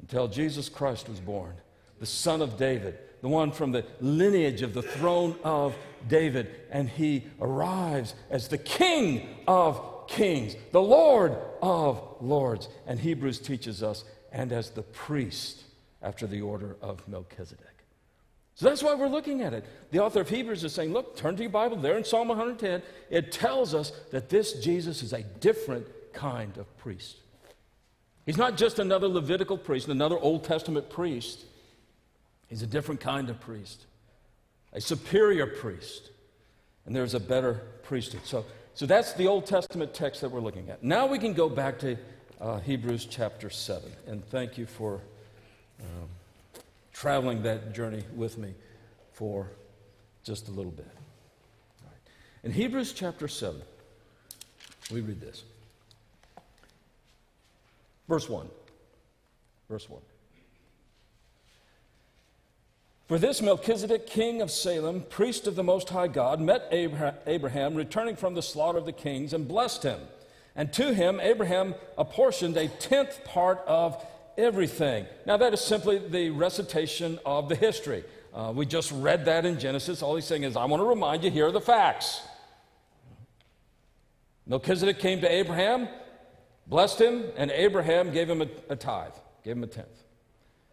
until 0.00 0.28
Jesus 0.28 0.68
Christ 0.68 1.08
was 1.08 1.18
born, 1.18 1.54
the 1.98 2.06
son 2.06 2.40
of 2.42 2.56
David, 2.56 2.96
the 3.22 3.28
one 3.28 3.50
from 3.50 3.72
the 3.72 3.84
lineage 4.00 4.62
of 4.62 4.72
the 4.72 4.82
throne 4.82 5.36
of 5.42 5.74
David. 6.06 6.54
And 6.70 6.88
he 6.88 7.24
arrives 7.40 8.14
as 8.30 8.46
the 8.46 8.58
king 8.58 9.28
of 9.48 10.06
kings, 10.06 10.54
the 10.70 10.80
Lord 10.80 11.36
of 11.60 12.00
lords. 12.20 12.68
And 12.86 13.00
Hebrews 13.00 13.40
teaches 13.40 13.82
us, 13.82 14.04
and 14.30 14.52
as 14.52 14.70
the 14.70 14.82
priest 14.82 15.64
after 16.02 16.28
the 16.28 16.42
order 16.42 16.76
of 16.80 17.06
Melchizedek. 17.08 17.75
So 18.56 18.64
that's 18.64 18.82
why 18.82 18.94
we're 18.94 19.08
looking 19.08 19.42
at 19.42 19.52
it. 19.52 19.66
The 19.90 19.98
author 19.98 20.22
of 20.22 20.30
Hebrews 20.30 20.64
is 20.64 20.72
saying, 20.72 20.90
look, 20.90 21.14
turn 21.14 21.36
to 21.36 21.42
your 21.42 21.50
Bible 21.50 21.76
there 21.76 21.98
in 21.98 22.04
Psalm 22.04 22.28
110. 22.28 22.82
It 23.10 23.30
tells 23.30 23.74
us 23.74 23.92
that 24.12 24.30
this 24.30 24.54
Jesus 24.54 25.02
is 25.02 25.12
a 25.12 25.22
different 25.22 25.86
kind 26.14 26.56
of 26.56 26.76
priest. 26.78 27.16
He's 28.24 28.38
not 28.38 28.56
just 28.56 28.78
another 28.78 29.08
Levitical 29.08 29.58
priest, 29.58 29.88
another 29.88 30.18
Old 30.18 30.42
Testament 30.42 30.88
priest. 30.88 31.44
He's 32.48 32.62
a 32.62 32.66
different 32.66 32.98
kind 32.98 33.28
of 33.28 33.38
priest, 33.40 33.84
a 34.72 34.80
superior 34.80 35.46
priest. 35.46 36.10
And 36.86 36.96
there's 36.96 37.14
a 37.14 37.20
better 37.20 37.60
priesthood. 37.82 38.22
So, 38.24 38.46
so 38.72 38.86
that's 38.86 39.12
the 39.12 39.26
Old 39.26 39.44
Testament 39.44 39.92
text 39.92 40.22
that 40.22 40.30
we're 40.30 40.40
looking 40.40 40.70
at. 40.70 40.82
Now 40.82 41.06
we 41.06 41.18
can 41.18 41.34
go 41.34 41.50
back 41.50 41.78
to 41.80 41.98
uh, 42.40 42.60
Hebrews 42.60 43.06
chapter 43.10 43.50
7. 43.50 43.92
And 44.06 44.26
thank 44.30 44.56
you 44.56 44.64
for. 44.64 45.02
Um, 45.80 46.08
traveling 46.96 47.42
that 47.42 47.74
journey 47.74 48.02
with 48.14 48.38
me 48.38 48.54
for 49.12 49.50
just 50.24 50.48
a 50.48 50.50
little 50.50 50.72
bit. 50.72 50.90
In 52.42 52.50
Hebrews 52.50 52.94
chapter 52.94 53.28
7, 53.28 53.60
we 54.90 55.02
read 55.02 55.20
this. 55.20 55.44
Verse 58.08 58.30
1. 58.30 58.48
Verse 59.68 59.90
1. 59.90 60.00
For 63.08 63.18
this 63.18 63.42
Melchizedek, 63.42 64.06
king 64.06 64.40
of 64.40 64.50
Salem, 64.50 65.02
priest 65.10 65.46
of 65.46 65.54
the 65.54 65.62
Most 65.62 65.90
High 65.90 66.08
God, 66.08 66.40
met 66.40 66.66
Abraham 66.72 67.74
returning 67.74 68.16
from 68.16 68.34
the 68.34 68.42
slaughter 68.42 68.78
of 68.78 68.86
the 68.86 68.92
kings 68.92 69.34
and 69.34 69.46
blessed 69.46 69.82
him. 69.82 70.00
And 70.54 70.72
to 70.72 70.94
him, 70.94 71.20
Abraham 71.20 71.74
apportioned 71.98 72.56
a 72.56 72.68
tenth 72.68 73.22
part 73.24 73.62
of 73.66 74.02
everything. 74.38 75.06
Now, 75.24 75.36
that 75.36 75.54
is 75.54 75.60
simply 75.60 75.98
the 75.98 76.30
recitation 76.30 77.18
of 77.24 77.48
the 77.48 77.56
history. 77.56 78.04
Uh, 78.34 78.52
we 78.54 78.66
just 78.66 78.92
read 78.92 79.24
that 79.24 79.46
in 79.46 79.58
Genesis. 79.58 80.02
All 80.02 80.14
he's 80.14 80.26
saying 80.26 80.42
is, 80.42 80.56
I 80.56 80.64
want 80.66 80.82
to 80.82 80.86
remind 80.86 81.24
you, 81.24 81.30
here 81.30 81.46
are 81.46 81.52
the 81.52 81.60
facts. 81.60 82.20
Melchizedek 84.46 84.98
came 84.98 85.20
to 85.22 85.30
Abraham, 85.30 85.88
blessed 86.66 87.00
him, 87.00 87.24
and 87.36 87.50
Abraham 87.50 88.12
gave 88.12 88.30
him 88.30 88.42
a, 88.42 88.48
a 88.68 88.76
tithe, 88.76 89.12
gave 89.42 89.56
him 89.56 89.64
a 89.64 89.66
tenth. 89.66 90.04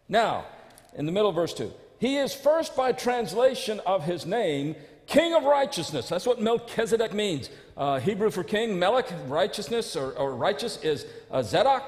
Now, 0.08 0.46
in 0.94 1.06
the 1.06 1.12
middle 1.12 1.30
of 1.30 1.34
verse 1.34 1.54
2, 1.54 1.72
he 1.98 2.18
is 2.18 2.34
first 2.34 2.76
by 2.76 2.92
translation 2.92 3.80
of 3.86 4.04
his 4.04 4.26
name, 4.26 4.76
King 5.06 5.34
of 5.34 5.44
righteousness. 5.44 6.08
That's 6.08 6.26
what 6.26 6.40
Melchizedek 6.40 7.12
means. 7.12 7.50
Uh, 7.76 7.98
Hebrew 8.00 8.30
for 8.30 8.42
king, 8.42 8.78
Melech, 8.78 9.12
righteousness 9.26 9.96
or, 9.96 10.12
or 10.12 10.34
righteous, 10.34 10.82
is 10.82 11.06
uh, 11.30 11.38
Zedek. 11.38 11.82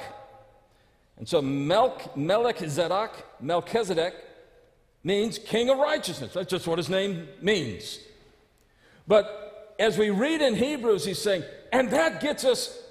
And 1.18 1.29
so 1.29 1.40
Melch, 1.40 2.14
Melchizedek, 2.16 3.11
Melchizedek 3.40 4.14
means 5.02 5.38
king 5.38 5.70
of 5.70 5.79
righteousness. 5.79 6.35
That's 6.35 6.50
just 6.50 6.66
what 6.66 6.79
his 6.79 6.90
name 6.90 7.29
means. 7.40 8.00
But 9.07 9.74
as 9.79 9.96
we 9.96 10.11
read 10.11 10.42
in 10.42 10.55
Hebrews, 10.55 11.05
he's 11.05 11.20
saying, 11.20 11.44
and 11.72 11.90
that 11.90 12.20
gets 12.20 12.44
us 12.44 12.83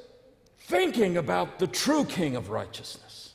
thinking 0.60 1.18
about 1.18 1.60
the 1.60 1.68
true 1.68 2.06
king 2.06 2.36
of 2.36 2.50
righteousness. 2.50 3.34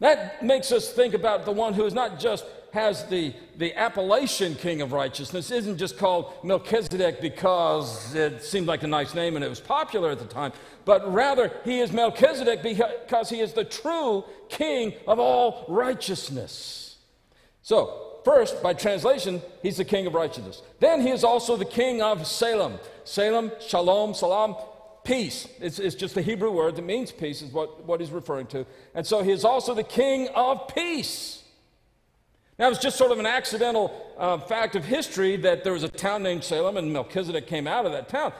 That 0.00 0.44
makes 0.44 0.70
us 0.70 0.92
think 0.92 1.14
about 1.14 1.44
the 1.44 1.52
one 1.52 1.74
who 1.74 1.84
is 1.84 1.94
not 1.94 2.20
just 2.20 2.44
has 2.72 3.04
the, 3.06 3.32
the 3.56 3.74
appellation 3.74 4.54
king 4.54 4.82
of 4.82 4.92
righteousness, 4.92 5.50
isn't 5.50 5.78
just 5.78 5.98
called 5.98 6.32
Melchizedek 6.44 7.20
because 7.20 8.14
it 8.14 8.42
seemed 8.42 8.66
like 8.66 8.82
a 8.82 8.86
nice 8.86 9.14
name 9.14 9.36
and 9.36 9.44
it 9.44 9.48
was 9.48 9.60
popular 9.60 10.10
at 10.10 10.18
the 10.18 10.26
time, 10.26 10.52
but 10.84 11.12
rather 11.12 11.52
he 11.64 11.80
is 11.80 11.92
Melchizedek 11.92 12.62
because 12.62 13.30
he 13.30 13.40
is 13.40 13.52
the 13.52 13.64
true 13.64 14.24
king 14.48 14.94
of 15.06 15.18
all 15.18 15.64
righteousness. 15.68 16.96
So, 17.62 18.20
first, 18.24 18.62
by 18.62 18.74
translation, 18.74 19.42
he's 19.62 19.76
the 19.76 19.84
king 19.84 20.06
of 20.06 20.14
righteousness. 20.14 20.62
Then 20.80 21.00
he 21.00 21.10
is 21.10 21.24
also 21.24 21.56
the 21.56 21.64
king 21.64 22.02
of 22.02 22.26
Salem. 22.26 22.78
Salem, 23.04 23.52
shalom, 23.60 24.14
salam, 24.14 24.56
peace. 25.04 25.48
It's, 25.60 25.78
it's, 25.78 25.94
just 25.94 26.14
the 26.14 26.22
Hebrew 26.22 26.50
word 26.50 26.76
that 26.76 26.84
means 26.84 27.10
peace, 27.10 27.40
is 27.40 27.50
what, 27.50 27.84
what 27.84 28.00
he's 28.00 28.10
referring 28.10 28.46
to. 28.48 28.66
And 28.94 29.06
so 29.06 29.22
he 29.22 29.32
is 29.32 29.44
also 29.44 29.74
the 29.74 29.82
king 29.82 30.28
of 30.34 30.68
peace. 30.68 31.37
Now, 32.58 32.68
it's 32.70 32.80
just 32.80 32.96
sort 32.96 33.12
of 33.12 33.20
an 33.20 33.26
accidental 33.26 34.14
uh, 34.18 34.38
fact 34.38 34.74
of 34.74 34.84
history 34.84 35.36
that 35.36 35.62
there 35.62 35.72
was 35.72 35.84
a 35.84 35.88
town 35.88 36.24
named 36.24 36.42
Salem 36.42 36.76
and 36.76 36.92
Melchizedek 36.92 37.46
came 37.46 37.68
out 37.68 37.86
of 37.86 37.92
that 37.92 38.08
town. 38.08 38.32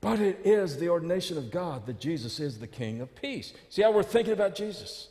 But 0.00 0.20
it 0.20 0.40
is 0.44 0.78
the 0.78 0.88
ordination 0.88 1.36
of 1.36 1.50
God 1.50 1.86
that 1.86 2.00
Jesus 2.00 2.40
is 2.40 2.58
the 2.58 2.66
king 2.66 3.00
of 3.00 3.14
peace. 3.14 3.52
See 3.68 3.82
how 3.82 3.92
we're 3.92 4.02
thinking 4.02 4.32
about 4.32 4.54
Jesus? 4.54 5.08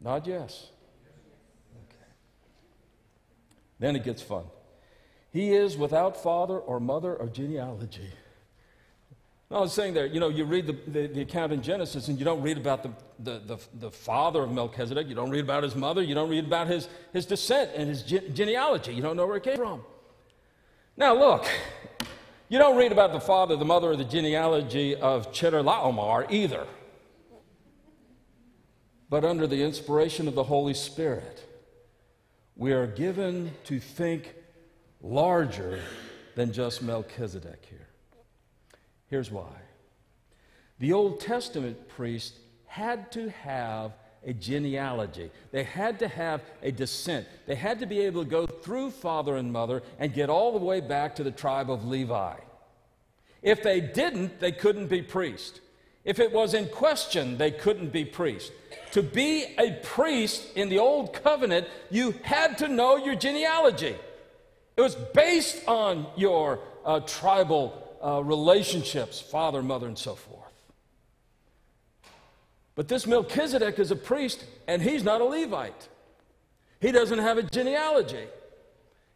Nod 0.00 0.26
yes. 0.26 0.68
Then 3.78 3.96
it 3.96 4.04
gets 4.04 4.22
fun. 4.22 4.44
He 5.30 5.52
is 5.52 5.76
without 5.76 6.22
father 6.22 6.58
or 6.58 6.80
mother 6.80 7.14
or 7.14 7.28
genealogy. 7.28 8.10
I 9.50 9.60
was 9.60 9.72
saying 9.72 9.94
there, 9.94 10.04
you 10.04 10.20
know, 10.20 10.28
you 10.28 10.44
read 10.44 10.66
the, 10.66 10.76
the, 10.86 11.06
the, 11.06 11.20
account 11.22 11.52
in 11.52 11.62
Genesis 11.62 12.08
and 12.08 12.18
you 12.18 12.24
don't 12.24 12.42
read 12.42 12.58
about 12.58 12.82
the, 12.82 12.90
the, 13.18 13.38
the, 13.38 13.58
the, 13.80 13.90
father 13.90 14.42
of 14.42 14.52
Melchizedek. 14.52 15.08
You 15.08 15.14
don't 15.14 15.30
read 15.30 15.44
about 15.44 15.62
his 15.62 15.74
mother. 15.74 16.02
You 16.02 16.14
don't 16.14 16.28
read 16.28 16.44
about 16.44 16.66
his, 16.66 16.86
his 17.14 17.24
descent 17.24 17.70
and 17.74 17.88
his 17.88 18.02
ge- 18.02 18.34
genealogy. 18.34 18.92
You 18.92 19.00
don't 19.00 19.16
know 19.16 19.26
where 19.26 19.38
it 19.38 19.44
came 19.44 19.56
from. 19.56 19.82
Now, 20.98 21.14
look, 21.14 21.46
you 22.50 22.58
don't 22.58 22.76
read 22.76 22.92
about 22.92 23.12
the 23.12 23.20
father, 23.20 23.56
the 23.56 23.64
mother, 23.64 23.92
or 23.92 23.96
the 23.96 24.04
genealogy 24.04 24.94
of 24.94 25.32
Chedorlaomer 25.32 26.30
either. 26.30 26.66
But 29.08 29.24
under 29.24 29.46
the 29.46 29.62
inspiration 29.62 30.28
of 30.28 30.34
the 30.34 30.44
Holy 30.44 30.74
Spirit, 30.74 31.42
we 32.54 32.72
are 32.72 32.86
given 32.86 33.52
to 33.64 33.80
think 33.80 34.34
larger 35.00 35.80
than 36.34 36.52
just 36.52 36.82
Melchizedek 36.82 37.64
here. 37.70 37.87
Here's 39.08 39.30
why 39.30 39.50
the 40.78 40.92
Old 40.92 41.20
Testament 41.20 41.88
priest 41.88 42.34
had 42.66 43.10
to 43.12 43.30
have 43.30 43.92
a 44.24 44.32
genealogy. 44.32 45.30
They 45.52 45.64
had 45.64 45.98
to 46.00 46.08
have 46.08 46.42
a 46.62 46.70
descent. 46.70 47.26
They 47.46 47.54
had 47.54 47.80
to 47.80 47.86
be 47.86 48.00
able 48.00 48.24
to 48.24 48.30
go 48.30 48.46
through 48.46 48.90
father 48.90 49.36
and 49.36 49.52
mother 49.52 49.82
and 49.98 50.12
get 50.12 50.28
all 50.28 50.52
the 50.52 50.64
way 50.64 50.80
back 50.80 51.16
to 51.16 51.24
the 51.24 51.30
tribe 51.30 51.70
of 51.70 51.84
Levi. 51.84 52.34
If 53.42 53.62
they 53.62 53.80
didn't, 53.80 54.40
they 54.40 54.52
couldn't 54.52 54.88
be 54.88 55.02
priest. 55.02 55.60
If 56.04 56.18
it 56.18 56.32
was 56.32 56.54
in 56.54 56.68
question, 56.68 57.38
they 57.38 57.50
couldn't 57.50 57.92
be 57.92 58.04
priest. 58.04 58.52
To 58.92 59.02
be 59.02 59.54
a 59.58 59.72
priest 59.82 60.56
in 60.56 60.68
the 60.68 60.78
Old 60.78 61.12
Covenant, 61.12 61.66
you 61.90 62.14
had 62.22 62.58
to 62.58 62.68
know 62.68 62.96
your 62.96 63.14
genealogy. 63.14 63.96
It 64.76 64.80
was 64.80 64.94
based 64.94 65.66
on 65.66 66.06
your 66.16 66.60
uh, 66.84 67.00
tribal 67.00 67.87
uh, 68.04 68.22
relationships, 68.22 69.20
father, 69.20 69.62
mother, 69.62 69.86
and 69.86 69.98
so 69.98 70.14
forth. 70.14 70.44
But 72.74 72.88
this 72.88 73.06
Melchizedek 73.06 73.78
is 73.78 73.90
a 73.90 73.96
priest, 73.96 74.44
and 74.68 74.80
he's 74.80 75.02
not 75.02 75.20
a 75.20 75.24
Levite. 75.24 75.88
He 76.80 76.92
doesn't 76.92 77.18
have 77.18 77.36
a 77.36 77.42
genealogy. 77.42 78.26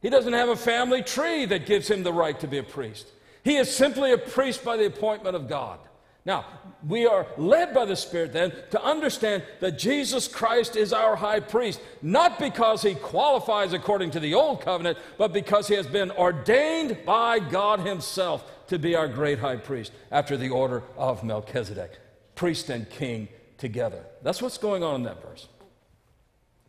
He 0.00 0.10
doesn't 0.10 0.32
have 0.32 0.48
a 0.48 0.56
family 0.56 1.02
tree 1.02 1.46
that 1.46 1.64
gives 1.64 1.88
him 1.88 2.02
the 2.02 2.12
right 2.12 2.38
to 2.40 2.48
be 2.48 2.58
a 2.58 2.64
priest. 2.64 3.06
He 3.44 3.56
is 3.56 3.74
simply 3.74 4.12
a 4.12 4.18
priest 4.18 4.64
by 4.64 4.76
the 4.76 4.86
appointment 4.86 5.36
of 5.36 5.48
God. 5.48 5.78
Now, 6.24 6.44
we 6.86 7.06
are 7.06 7.26
led 7.36 7.74
by 7.74 7.84
the 7.84 7.96
Spirit 7.96 8.32
then 8.32 8.52
to 8.70 8.82
understand 8.82 9.42
that 9.60 9.78
Jesus 9.78 10.28
Christ 10.28 10.76
is 10.76 10.92
our 10.92 11.16
high 11.16 11.40
priest, 11.40 11.80
not 12.00 12.38
because 12.38 12.82
he 12.82 12.94
qualifies 12.94 13.72
according 13.72 14.12
to 14.12 14.20
the 14.20 14.34
old 14.34 14.60
covenant, 14.60 14.98
but 15.18 15.32
because 15.32 15.66
he 15.66 15.74
has 15.74 15.86
been 15.86 16.12
ordained 16.12 16.98
by 17.04 17.40
God 17.40 17.80
himself 17.80 18.44
to 18.72 18.78
be 18.78 18.96
our 18.96 19.06
great 19.06 19.38
high 19.38 19.56
priest 19.56 19.92
after 20.10 20.36
the 20.36 20.48
order 20.48 20.82
of 20.96 21.22
Melchizedek, 21.22 21.98
priest 22.34 22.70
and 22.70 22.88
king 22.88 23.28
together. 23.58 24.02
That's 24.22 24.40
what's 24.40 24.56
going 24.58 24.82
on 24.82 24.94
in 24.96 25.02
that 25.02 25.22
verse. 25.22 25.46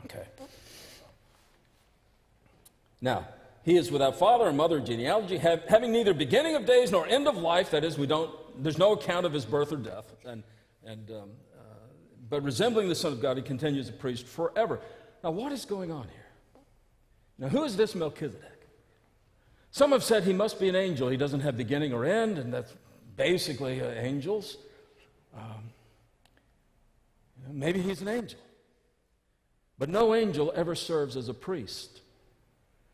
Okay. 0.06 0.26
Now, 3.00 3.28
he 3.63 3.78
is 3.78 3.89
without 3.89 4.20
father 4.20 4.44
or 4.44 4.54
mother 4.54 4.82
genealogy, 4.82 5.38
have, 5.38 5.63
having 5.63 5.94
neither 5.94 6.13
beginning 6.13 6.58
of 6.58 6.66
days 6.66 6.92
nor 6.92 7.08
end 7.08 7.26
of 7.26 7.38
life. 7.38 7.72
That 7.72 7.86
is, 7.86 7.98
we 7.98 8.06
don't 8.06 8.30
there's 8.62 8.78
no 8.78 8.92
account 8.94 9.26
of 9.26 9.32
his 9.34 9.46
birth 9.46 9.72
or 9.72 9.78
death. 9.78 10.13
And, 10.26 10.44
and, 10.86 11.10
um, 11.10 11.30
uh, 11.58 11.63
but 12.30 12.44
resembling 12.44 12.89
the 12.89 12.96
Son 12.96 13.13
of 13.13 13.22
God, 13.22 13.38
he 13.38 13.44
continues 13.44 13.88
a 13.88 13.94
priest 13.94 14.28
forever. 14.28 14.82
Now, 15.24 15.32
what 15.32 15.54
is 15.54 15.63
going 15.63 15.92
on 15.92 16.04
here? 16.10 16.28
Now, 17.39 17.48
who 17.48 17.63
is 17.63 17.78
this 17.78 17.96
Melchizedek? 17.96 18.53
Some 19.74 19.92
have 19.92 20.04
said 20.04 20.24
he 20.24 20.34
must 20.34 20.60
be 20.60 20.70
an 20.70 20.76
angel. 20.76 21.10
He 21.10 21.18
doesn't 21.18 21.40
have 21.40 21.58
beginning 21.58 21.94
or 21.94 22.06
end, 22.06 22.38
and 22.38 22.54
that's 22.54 22.72
basically 23.18 23.82
uh, 23.82 23.90
angels. 23.90 24.58
Um, 25.36 25.72
maybe 27.52 27.82
he's 27.82 28.00
an 28.00 28.08
angel. 28.08 28.40
But 29.80 29.90
no 29.90 30.14
angel 30.14 30.54
ever 30.56 30.76
serves 30.76 31.18
as 31.18 31.28
a 31.28 31.34
priest. 31.34 32.02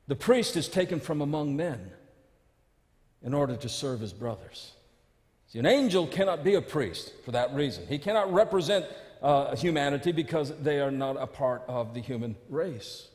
The 0.08 0.16
priest 0.16 0.56
is 0.56 0.70
taken 0.70 1.02
from 1.02 1.20
among 1.20 1.58
men 1.58 1.92
in 3.22 3.34
order 3.34 3.58
to 3.58 3.68
serve 3.68 4.00
his 4.00 4.14
brothers. 4.14 4.72
See, 5.48 5.60
an 5.60 5.66
angel 5.66 6.08
cannot 6.08 6.46
be 6.46 6.56
a 6.56 6.62
priest 6.62 7.12
for 7.26 7.32
that 7.32 7.54
reason. 7.54 7.88
He 7.88 7.98
cannot 7.98 8.32
represent 8.34 8.86
uh, 9.22 9.54
humanity 9.58 10.14
because 10.14 10.56
they 10.62 10.80
are 10.80 10.92
not 10.92 11.18
a 11.18 11.28
part 11.28 11.62
of 11.68 11.94
the 11.94 12.00
human 12.00 12.38
race. 12.48 13.10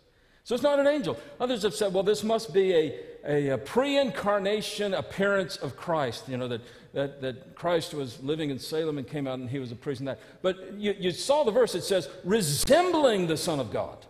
So 0.44 0.54
it's 0.54 0.62
not 0.62 0.78
an 0.78 0.86
angel. 0.86 1.18
Others 1.40 1.62
have 1.62 1.74
said, 1.74 1.94
well, 1.94 2.02
this 2.02 2.22
must 2.22 2.52
be 2.52 2.72
a, 2.74 2.94
a, 3.26 3.48
a 3.48 3.58
pre 3.58 3.96
incarnation 3.98 4.92
appearance 4.92 5.56
of 5.56 5.74
Christ, 5.74 6.28
you 6.28 6.36
know, 6.36 6.48
that, 6.48 6.60
that, 6.92 7.22
that 7.22 7.54
Christ 7.54 7.94
was 7.94 8.22
living 8.22 8.50
in 8.50 8.58
Salem 8.58 8.98
and 8.98 9.08
came 9.08 9.26
out 9.26 9.38
and 9.38 9.48
he 9.48 9.58
was 9.58 9.72
a 9.72 9.76
priest 9.76 10.00
and 10.00 10.08
that. 10.08 10.20
But 10.42 10.74
you, 10.74 10.94
you 10.98 11.10
saw 11.12 11.44
the 11.44 11.50
verse, 11.50 11.74
it 11.74 11.82
says, 11.82 12.10
resembling 12.24 13.26
the 13.26 13.38
Son 13.38 13.58
of 13.58 13.72
God 13.72 14.04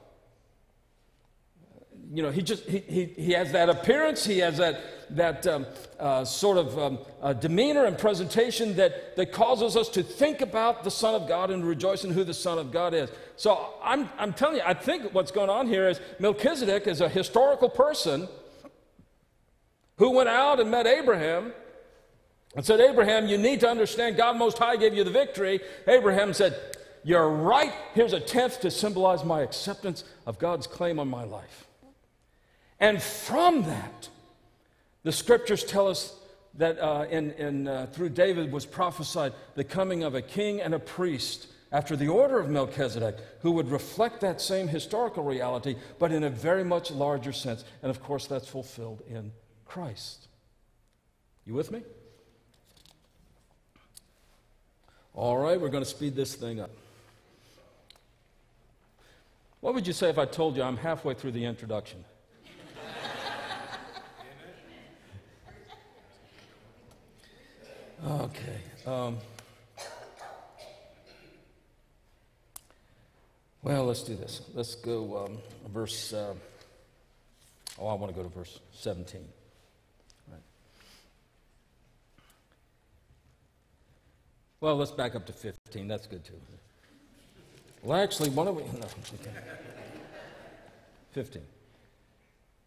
you 2.14 2.22
know, 2.22 2.30
he 2.30 2.42
just 2.42 2.64
he, 2.64 2.78
he, 2.78 3.04
he 3.06 3.32
has 3.32 3.50
that 3.52 3.68
appearance, 3.68 4.24
he 4.24 4.38
has 4.38 4.58
that 4.58 4.80
that 5.10 5.46
um, 5.46 5.66
uh, 5.98 6.24
sort 6.24 6.58
of 6.58 6.78
um, 6.78 6.98
uh, 7.20 7.32
demeanor 7.32 7.84
and 7.84 7.98
presentation 7.98 8.76
that 8.76 9.16
that 9.16 9.32
causes 9.32 9.76
us 9.76 9.88
to 9.90 10.02
think 10.02 10.40
about 10.40 10.84
the 10.84 10.90
Son 10.90 11.14
of 11.14 11.28
God 11.28 11.50
and 11.50 11.64
rejoice 11.64 12.04
in 12.04 12.12
who 12.12 12.22
the 12.22 12.32
Son 12.32 12.56
of 12.56 12.70
God 12.70 12.94
is. 12.94 13.10
So 13.36 13.74
I'm 13.82 14.08
I'm 14.18 14.32
telling 14.32 14.56
you, 14.56 14.62
I 14.64 14.74
think 14.74 15.12
what's 15.12 15.30
going 15.30 15.50
on 15.50 15.66
here 15.66 15.88
is 15.88 16.00
Melchizedek 16.18 16.86
is 16.86 17.00
a 17.00 17.08
historical 17.08 17.68
person 17.68 18.28
who 19.98 20.10
went 20.10 20.28
out 20.28 20.60
and 20.60 20.70
met 20.70 20.86
Abraham 20.86 21.52
and 22.56 22.64
said, 22.64 22.80
Abraham, 22.80 23.26
you 23.26 23.38
need 23.38 23.60
to 23.60 23.68
understand 23.68 24.16
God 24.16 24.36
Most 24.36 24.58
High 24.58 24.76
gave 24.76 24.94
you 24.94 25.04
the 25.04 25.10
victory. 25.10 25.60
Abraham 25.86 26.32
said, 26.32 26.58
You're 27.02 27.28
right. 27.28 27.72
Here's 27.94 28.12
a 28.12 28.20
tenth 28.20 28.60
to 28.60 28.70
symbolize 28.70 29.24
my 29.24 29.40
acceptance 29.42 30.04
of 30.26 30.38
God's 30.38 30.66
claim 30.66 30.98
on 30.98 31.08
my 31.08 31.24
life. 31.24 31.66
And 32.78 33.02
from 33.02 33.64
that, 33.64 34.08
the 35.02 35.12
scriptures 35.12 35.64
tell 35.64 35.88
us 35.88 36.14
that 36.54 36.78
uh, 36.78 37.06
in, 37.10 37.32
in, 37.32 37.68
uh, 37.68 37.86
through 37.92 38.10
David 38.10 38.52
was 38.52 38.64
prophesied 38.64 39.32
the 39.54 39.64
coming 39.64 40.04
of 40.04 40.14
a 40.14 40.22
king 40.22 40.60
and 40.60 40.72
a 40.72 40.78
priest 40.78 41.48
after 41.74 41.96
the 41.96 42.06
order 42.06 42.38
of 42.38 42.48
Melchizedek, 42.48 43.16
who 43.40 43.50
would 43.50 43.68
reflect 43.68 44.20
that 44.20 44.40
same 44.40 44.68
historical 44.68 45.24
reality, 45.24 45.74
but 45.98 46.12
in 46.12 46.22
a 46.22 46.30
very 46.30 46.62
much 46.62 46.92
larger 46.92 47.32
sense. 47.32 47.64
And 47.82 47.90
of 47.90 48.00
course, 48.00 48.28
that's 48.28 48.46
fulfilled 48.46 49.02
in 49.08 49.32
Christ. 49.66 50.28
You 51.44 51.54
with 51.54 51.72
me? 51.72 51.82
All 55.14 55.36
right, 55.36 55.60
we're 55.60 55.68
going 55.68 55.82
to 55.82 55.90
speed 55.90 56.14
this 56.14 56.36
thing 56.36 56.60
up. 56.60 56.70
What 59.58 59.74
would 59.74 59.84
you 59.84 59.92
say 59.92 60.08
if 60.08 60.18
I 60.18 60.26
told 60.26 60.56
you 60.56 60.62
I'm 60.62 60.76
halfway 60.76 61.14
through 61.14 61.32
the 61.32 61.44
introduction? 61.44 62.04
okay. 68.06 68.60
Um, 68.86 69.18
Well, 73.64 73.86
let's 73.86 74.02
do 74.02 74.14
this. 74.14 74.42
Let's 74.52 74.74
go 74.74 75.24
um, 75.24 75.38
verse. 75.72 76.12
Uh, 76.12 76.34
oh, 77.78 77.86
I 77.86 77.94
want 77.94 78.14
to 78.14 78.16
go 78.16 78.22
to 78.22 78.28
verse 78.28 78.60
17. 78.74 79.22
Right. 80.30 80.38
Well, 84.60 84.76
let's 84.76 84.90
back 84.90 85.14
up 85.14 85.24
to 85.26 85.32
15. 85.32 85.88
That's 85.88 86.06
good 86.06 86.22
too. 86.26 86.34
Well, 87.82 87.98
actually, 87.98 88.28
why 88.28 88.44
don't 88.44 88.56
we? 88.56 88.64
No, 88.64 88.86
okay. 89.20 89.30
15. 91.12 91.40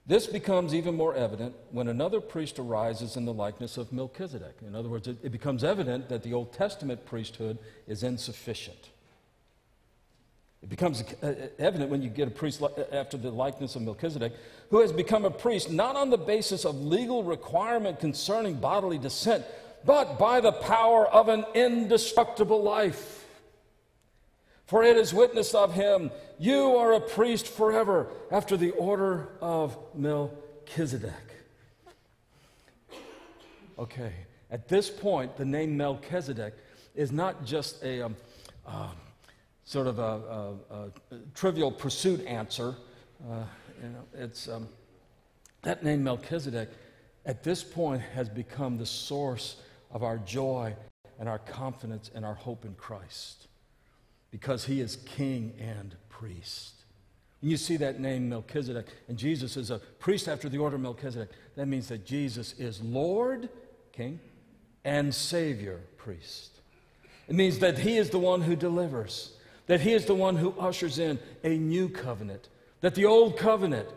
This 0.07 0.25
becomes 0.25 0.73
even 0.73 0.95
more 0.95 1.13
evident 1.13 1.53
when 1.71 1.89
another 1.89 2.19
priest 2.19 2.57
arises 2.57 3.17
in 3.17 3.25
the 3.25 3.33
likeness 3.33 3.77
of 3.77 3.91
Melchizedek. 3.93 4.55
In 4.65 4.73
other 4.73 4.89
words, 4.89 5.07
it, 5.07 5.17
it 5.21 5.31
becomes 5.31 5.63
evident 5.63 6.09
that 6.09 6.23
the 6.23 6.33
Old 6.33 6.53
Testament 6.53 7.05
priesthood 7.05 7.59
is 7.87 8.01
insufficient. 8.01 8.89
It 10.63 10.69
becomes 10.69 11.03
uh, 11.21 11.33
evident 11.59 11.91
when 11.91 12.01
you 12.01 12.09
get 12.09 12.27
a 12.27 12.31
priest 12.31 12.61
uh, 12.61 12.69
after 12.91 13.17
the 13.17 13.29
likeness 13.29 13.75
of 13.75 13.83
Melchizedek, 13.83 14.33
who 14.69 14.81
has 14.81 14.91
become 14.91 15.25
a 15.25 15.31
priest 15.31 15.71
not 15.71 15.95
on 15.95 16.09
the 16.09 16.17
basis 16.17 16.65
of 16.65 16.75
legal 16.81 17.23
requirement 17.23 17.99
concerning 17.99 18.55
bodily 18.55 18.97
descent, 18.97 19.45
but 19.85 20.17
by 20.17 20.41
the 20.41 20.51
power 20.51 21.07
of 21.07 21.29
an 21.29 21.45
indestructible 21.53 22.61
life. 22.63 23.25
For 24.65 24.83
it 24.83 24.97
is 24.97 25.13
witnessed 25.13 25.55
of 25.55 25.73
him, 25.73 26.11
you 26.39 26.75
are 26.75 26.93
a 26.93 26.99
priest 26.99 27.47
forever 27.47 28.07
after 28.31 28.57
the 28.57 28.71
order 28.71 29.29
of 29.39 29.77
Melchizedek. 29.95 31.13
Okay, 33.79 34.11
at 34.49 34.67
this 34.67 34.89
point, 34.89 35.37
the 35.37 35.45
name 35.45 35.77
Melchizedek 35.77 36.55
is 36.95 37.11
not 37.11 37.45
just 37.45 37.83
a. 37.83 38.01
Um, 38.01 38.15
uh, 38.65 38.89
sort 39.67 39.85
of 39.85 39.99
a, 39.99 40.01
a, 40.01 40.75
a 40.75 40.89
trivial 41.35 41.69
pursuit 41.69 42.25
answer. 42.25 42.73
Uh, 43.29 43.43
you 43.83 43.89
know, 43.89 44.03
it's 44.13 44.47
um, 44.47 44.69
that 45.63 45.83
name 45.83 46.05
Melchizedek 46.05 46.69
at 47.25 47.43
this 47.43 47.65
point 47.65 48.01
has 48.15 48.29
become 48.29 48.77
the 48.77 48.85
source 48.85 49.57
of 49.91 50.03
our 50.03 50.19
joy 50.19 50.73
and 51.19 51.27
our 51.27 51.39
confidence 51.39 52.09
and 52.15 52.23
our 52.23 52.33
hope 52.33 52.63
in 52.63 52.75
Christ 52.75 53.47
because 54.31 54.63
he 54.63 54.79
is 54.79 54.99
king 55.05 55.53
and 55.59 55.95
priest. 56.07 56.85
And 57.41 57.51
you 57.51 57.57
see 57.57 57.75
that 57.75 57.99
name 57.99 58.29
Melchizedek, 58.29 58.85
and 59.09 59.17
Jesus 59.17 59.57
is 59.57 59.69
a 59.69 59.79
priest 59.79 60.29
after 60.29 60.47
the 60.47 60.59
order 60.59 60.77
of 60.77 60.81
Melchizedek. 60.81 61.29
That 61.57 61.67
means 61.67 61.89
that 61.89 62.05
Jesus 62.05 62.53
is 62.57 62.81
Lord, 62.81 63.49
king, 63.91 64.21
and 64.85 65.13
Savior, 65.13 65.81
priest. 65.97 66.61
It 67.27 67.35
means 67.35 67.59
that 67.59 67.79
he 67.79 67.97
is 67.97 68.11
the 68.11 68.19
one 68.19 68.41
who 68.41 68.55
delivers 68.55 69.33
that 69.67 69.81
He 69.81 69.93
is 69.93 70.05
the 70.05 70.15
one 70.15 70.35
who 70.35 70.53
ushers 70.59 70.99
in 70.99 71.19
a 71.43 71.57
new 71.57 71.87
covenant. 71.87 72.49
That 72.81 72.95
the 72.95 73.05
old 73.05 73.37
covenant, 73.37 73.87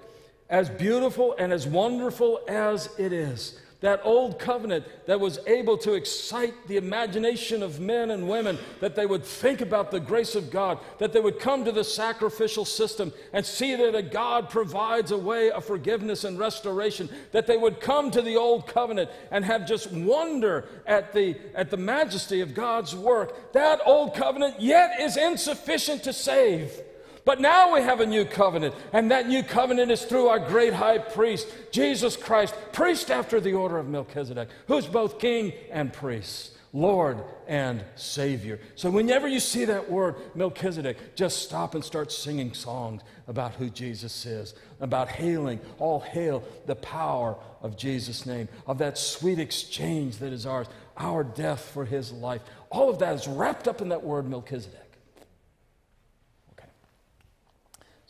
as 0.48 0.68
beautiful 0.68 1.34
and 1.38 1.52
as 1.52 1.66
wonderful 1.66 2.40
as 2.48 2.90
it 2.98 3.12
is, 3.12 3.58
that 3.80 4.00
old 4.04 4.38
covenant 4.38 4.84
that 5.06 5.18
was 5.18 5.38
able 5.46 5.78
to 5.78 5.94
excite 5.94 6.54
the 6.68 6.76
imagination 6.76 7.62
of 7.62 7.80
men 7.80 8.10
and 8.10 8.28
women, 8.28 8.58
that 8.80 8.94
they 8.94 9.06
would 9.06 9.24
think 9.24 9.60
about 9.60 9.90
the 9.90 10.00
grace 10.00 10.34
of 10.34 10.50
God, 10.50 10.78
that 10.98 11.12
they 11.12 11.20
would 11.20 11.38
come 11.38 11.64
to 11.64 11.72
the 11.72 11.84
sacrificial 11.84 12.64
system 12.64 13.12
and 13.32 13.44
see 13.44 13.74
that 13.74 13.94
a 13.94 14.02
God 14.02 14.50
provides 14.50 15.10
a 15.10 15.18
way 15.18 15.50
of 15.50 15.64
forgiveness 15.64 16.24
and 16.24 16.38
restoration, 16.38 17.08
that 17.32 17.46
they 17.46 17.56
would 17.56 17.80
come 17.80 18.10
to 18.10 18.22
the 18.22 18.36
old 18.36 18.66
covenant 18.66 19.10
and 19.30 19.44
have 19.44 19.66
just 19.66 19.90
wonder 19.92 20.68
at 20.86 21.12
the, 21.12 21.36
at 21.54 21.70
the 21.70 21.76
majesty 21.76 22.40
of 22.40 22.54
God's 22.54 22.94
work. 22.94 23.52
That 23.52 23.80
old 23.86 24.14
covenant 24.14 24.60
yet 24.60 25.00
is 25.00 25.16
insufficient 25.16 26.04
to 26.04 26.12
save. 26.12 26.80
But 27.24 27.40
now 27.40 27.74
we 27.74 27.82
have 27.82 28.00
a 28.00 28.06
new 28.06 28.24
covenant, 28.24 28.74
and 28.92 29.10
that 29.10 29.28
new 29.28 29.42
covenant 29.42 29.90
is 29.90 30.04
through 30.04 30.28
our 30.28 30.38
great 30.38 30.72
high 30.72 30.98
priest, 30.98 31.48
Jesus 31.70 32.16
Christ, 32.16 32.54
priest 32.72 33.10
after 33.10 33.40
the 33.40 33.52
order 33.52 33.78
of 33.78 33.88
Melchizedek, 33.88 34.48
who's 34.66 34.86
both 34.86 35.18
king 35.18 35.52
and 35.70 35.92
priest, 35.92 36.56
Lord 36.72 37.18
and 37.46 37.84
Savior. 37.96 38.60
So 38.74 38.90
whenever 38.90 39.28
you 39.28 39.40
see 39.40 39.64
that 39.66 39.90
word 39.90 40.14
Melchizedek, 40.34 41.16
just 41.16 41.42
stop 41.42 41.74
and 41.74 41.84
start 41.84 42.10
singing 42.10 42.54
songs 42.54 43.02
about 43.28 43.54
who 43.54 43.68
Jesus 43.68 44.24
is, 44.24 44.54
about 44.80 45.08
hailing, 45.08 45.60
all 45.78 46.00
hail 46.00 46.42
the 46.66 46.76
power 46.76 47.36
of 47.60 47.76
Jesus' 47.76 48.24
name, 48.24 48.48
of 48.66 48.78
that 48.78 48.96
sweet 48.96 49.38
exchange 49.38 50.18
that 50.18 50.32
is 50.32 50.46
ours, 50.46 50.68
our 50.96 51.22
death 51.22 51.70
for 51.74 51.84
his 51.84 52.12
life. 52.12 52.40
All 52.70 52.88
of 52.88 52.98
that 53.00 53.14
is 53.14 53.28
wrapped 53.28 53.68
up 53.68 53.82
in 53.82 53.90
that 53.90 54.02
word 54.02 54.28
Melchizedek. 54.28 54.89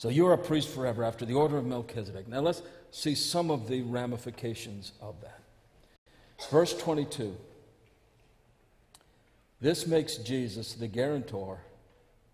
So 0.00 0.08
you're 0.08 0.32
a 0.32 0.38
priest 0.38 0.70
forever 0.70 1.04
after 1.04 1.26
the 1.26 1.34
order 1.34 1.58
of 1.58 1.66
Melchizedek. 1.66 2.26
Now 2.26 2.40
let's 2.40 2.62
see 2.90 3.14
some 3.14 3.50
of 3.50 3.68
the 3.68 3.82
ramifications 3.82 4.92
of 4.98 5.20
that. 5.20 5.42
Verse 6.50 6.74
22 6.74 7.36
This 9.60 9.86
makes 9.86 10.16
Jesus 10.16 10.72
the 10.72 10.88
guarantor 10.88 11.60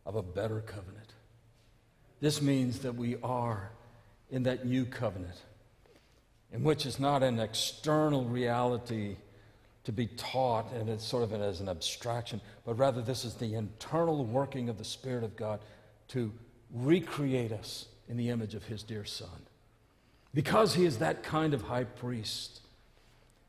of 0.05 0.15
a 0.15 0.23
better 0.23 0.61
covenant. 0.61 1.15
This 2.21 2.41
means 2.41 2.79
that 2.79 2.95
we 2.95 3.17
are 3.25 3.73
in 4.31 4.45
that 4.45 4.65
new 4.65 4.85
covenant, 4.85 5.43
in 6.53 6.63
which 6.63 6.87
it's 6.87 7.01
not 7.01 7.25
an 7.25 7.41
external 7.41 8.27
reality 8.27 9.17
to 9.83 9.91
be 9.91 10.07
taught 10.07 10.73
and 10.73 10.89
it's 10.89 11.05
sort 11.05 11.25
of 11.25 11.33
as 11.33 11.61
an 11.61 11.69
abstraction, 11.69 12.41
but 12.65 12.79
rather 12.79 13.03
this 13.03 13.25
is 13.25 13.35
the 13.35 13.55
internal 13.55 14.25
working 14.25 14.69
of 14.69 14.79
the 14.79 14.85
Spirit 14.85 15.25
of 15.25 15.35
God 15.35 15.59
to 16.07 16.33
recreate 16.73 17.53
us 17.53 17.87
in 18.09 18.17
the 18.17 18.31
image 18.31 18.55
of 18.55 18.65
his 18.65 18.83
dear 18.83 19.05
son. 19.05 19.47
Because 20.35 20.75
he 20.75 20.85
is 20.85 20.99
that 20.99 21.23
kind 21.23 21.55
of 21.55 21.63
high 21.63 21.85
priest, 21.85 22.61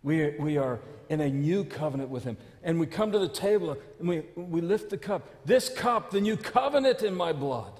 we 0.03 0.21
are, 0.21 0.35
we 0.39 0.57
are 0.57 0.79
in 1.09 1.21
a 1.21 1.29
new 1.29 1.63
covenant 1.63 2.09
with 2.09 2.23
him. 2.23 2.37
And 2.63 2.79
we 2.79 2.85
come 2.85 3.11
to 3.11 3.19
the 3.19 3.27
table 3.27 3.77
and 3.99 4.07
we, 4.07 4.23
we 4.35 4.61
lift 4.61 4.89
the 4.89 4.97
cup. 4.97 5.27
This 5.45 5.69
cup, 5.69 6.11
the 6.11 6.21
new 6.21 6.37
covenant 6.37 7.03
in 7.03 7.15
my 7.15 7.33
blood. 7.33 7.73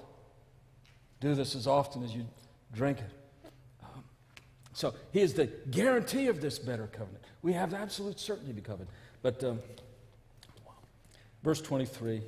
Do 1.20 1.34
this 1.34 1.54
as 1.54 1.66
often 1.66 2.04
as 2.04 2.14
you 2.14 2.26
drink 2.74 2.98
it. 2.98 3.10
Um, 3.82 4.04
so 4.72 4.94
he 5.10 5.20
is 5.20 5.34
the 5.34 5.46
guarantee 5.70 6.28
of 6.28 6.40
this 6.40 6.58
better 6.58 6.86
covenant. 6.86 7.24
We 7.42 7.52
have 7.54 7.74
absolute 7.74 8.20
certainty 8.20 8.50
of 8.50 8.56
the 8.56 8.62
covenant. 8.62 8.90
But 9.22 9.42
um, 9.42 9.60
verse 11.42 11.60
23 11.60 12.22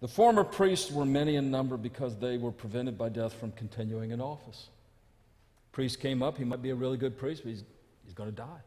the 0.00 0.08
former 0.08 0.44
priests 0.44 0.90
were 0.90 1.04
many 1.04 1.36
in 1.36 1.50
number 1.50 1.76
because 1.76 2.16
they 2.16 2.38
were 2.38 2.52
prevented 2.52 2.96
by 2.96 3.08
death 3.08 3.32
from 3.32 3.52
continuing 3.52 4.12
in 4.12 4.20
office. 4.20 4.68
Priest 5.72 6.00
came 6.00 6.22
up, 6.22 6.38
he 6.38 6.44
might 6.44 6.62
be 6.62 6.70
a 6.70 6.74
really 6.74 6.96
good 6.96 7.18
priest, 7.18 7.42
but 7.42 7.50
he's, 7.50 7.64
he's 8.04 8.14
going 8.14 8.30
to 8.30 8.36
die. 8.36 8.62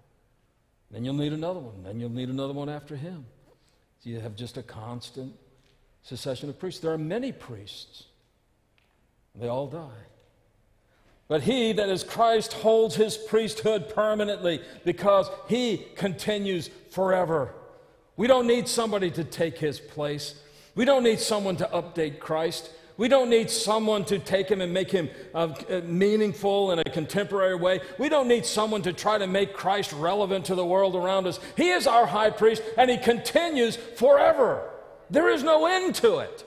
Then 0.91 1.05
you'll 1.05 1.13
need 1.13 1.33
another 1.33 1.59
one. 1.59 1.83
Then 1.83 1.99
you'll 1.99 2.09
need 2.09 2.29
another 2.29 2.53
one 2.53 2.69
after 2.69 2.95
him. 2.95 3.25
So 4.03 4.09
you 4.09 4.19
have 4.19 4.35
just 4.35 4.57
a 4.57 4.63
constant 4.63 5.33
succession 6.03 6.49
of 6.49 6.59
priests. 6.59 6.81
There 6.81 6.91
are 6.91 6.97
many 6.97 7.31
priests, 7.31 8.05
they 9.35 9.47
all 9.47 9.67
die. 9.67 9.89
But 11.27 11.43
he 11.43 11.71
that 11.73 11.87
is 11.87 12.03
Christ 12.03 12.51
holds 12.51 12.95
his 12.95 13.15
priesthood 13.15 13.87
permanently 13.95 14.61
because 14.83 15.29
he 15.47 15.85
continues 15.95 16.69
forever. 16.89 17.53
We 18.17 18.27
don't 18.27 18.47
need 18.47 18.67
somebody 18.67 19.09
to 19.11 19.23
take 19.23 19.57
his 19.57 19.79
place. 19.79 20.35
We 20.75 20.85
don't 20.85 21.03
need 21.03 21.19
someone 21.19 21.57
to 21.57 21.65
update 21.65 22.19
Christ. 22.19 22.69
We 22.97 23.07
don't 23.07 23.29
need 23.29 23.49
someone 23.49 24.05
to 24.05 24.19
take 24.19 24.47
him 24.47 24.61
and 24.61 24.73
make 24.73 24.91
him 24.91 25.09
uh, 25.33 25.53
uh, 25.69 25.81
meaningful 25.85 26.71
in 26.71 26.79
a 26.79 26.83
contemporary 26.83 27.55
way. 27.55 27.79
We 27.97 28.09
don't 28.09 28.27
need 28.27 28.45
someone 28.45 28.83
to 28.83 28.93
try 28.93 29.17
to 29.17 29.27
make 29.27 29.53
Christ 29.53 29.91
relevant 29.93 30.45
to 30.45 30.55
the 30.55 30.65
world 30.65 30.95
around 30.95 31.27
us. 31.27 31.39
He 31.57 31.69
is 31.69 31.87
our 31.87 32.05
high 32.05 32.29
priest 32.29 32.61
and 32.77 32.89
he 32.89 32.97
continues 32.97 33.75
forever. 33.75 34.69
There 35.09 35.29
is 35.29 35.43
no 35.43 35.65
end 35.65 35.95
to 35.95 36.19
it. 36.19 36.43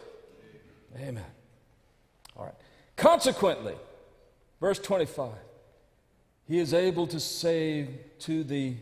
Amen. 0.97 1.25
All 2.37 2.45
right. 2.45 2.55
Consequently, 2.97 3.75
verse 4.61 4.79
25, 4.79 5.33
he 6.47 6.59
is 6.59 6.73
able 6.73 7.07
to 7.09 7.19
save 7.19 7.89
to 8.21 8.45
the 8.45 8.77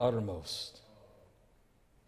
uttermost 0.00 0.81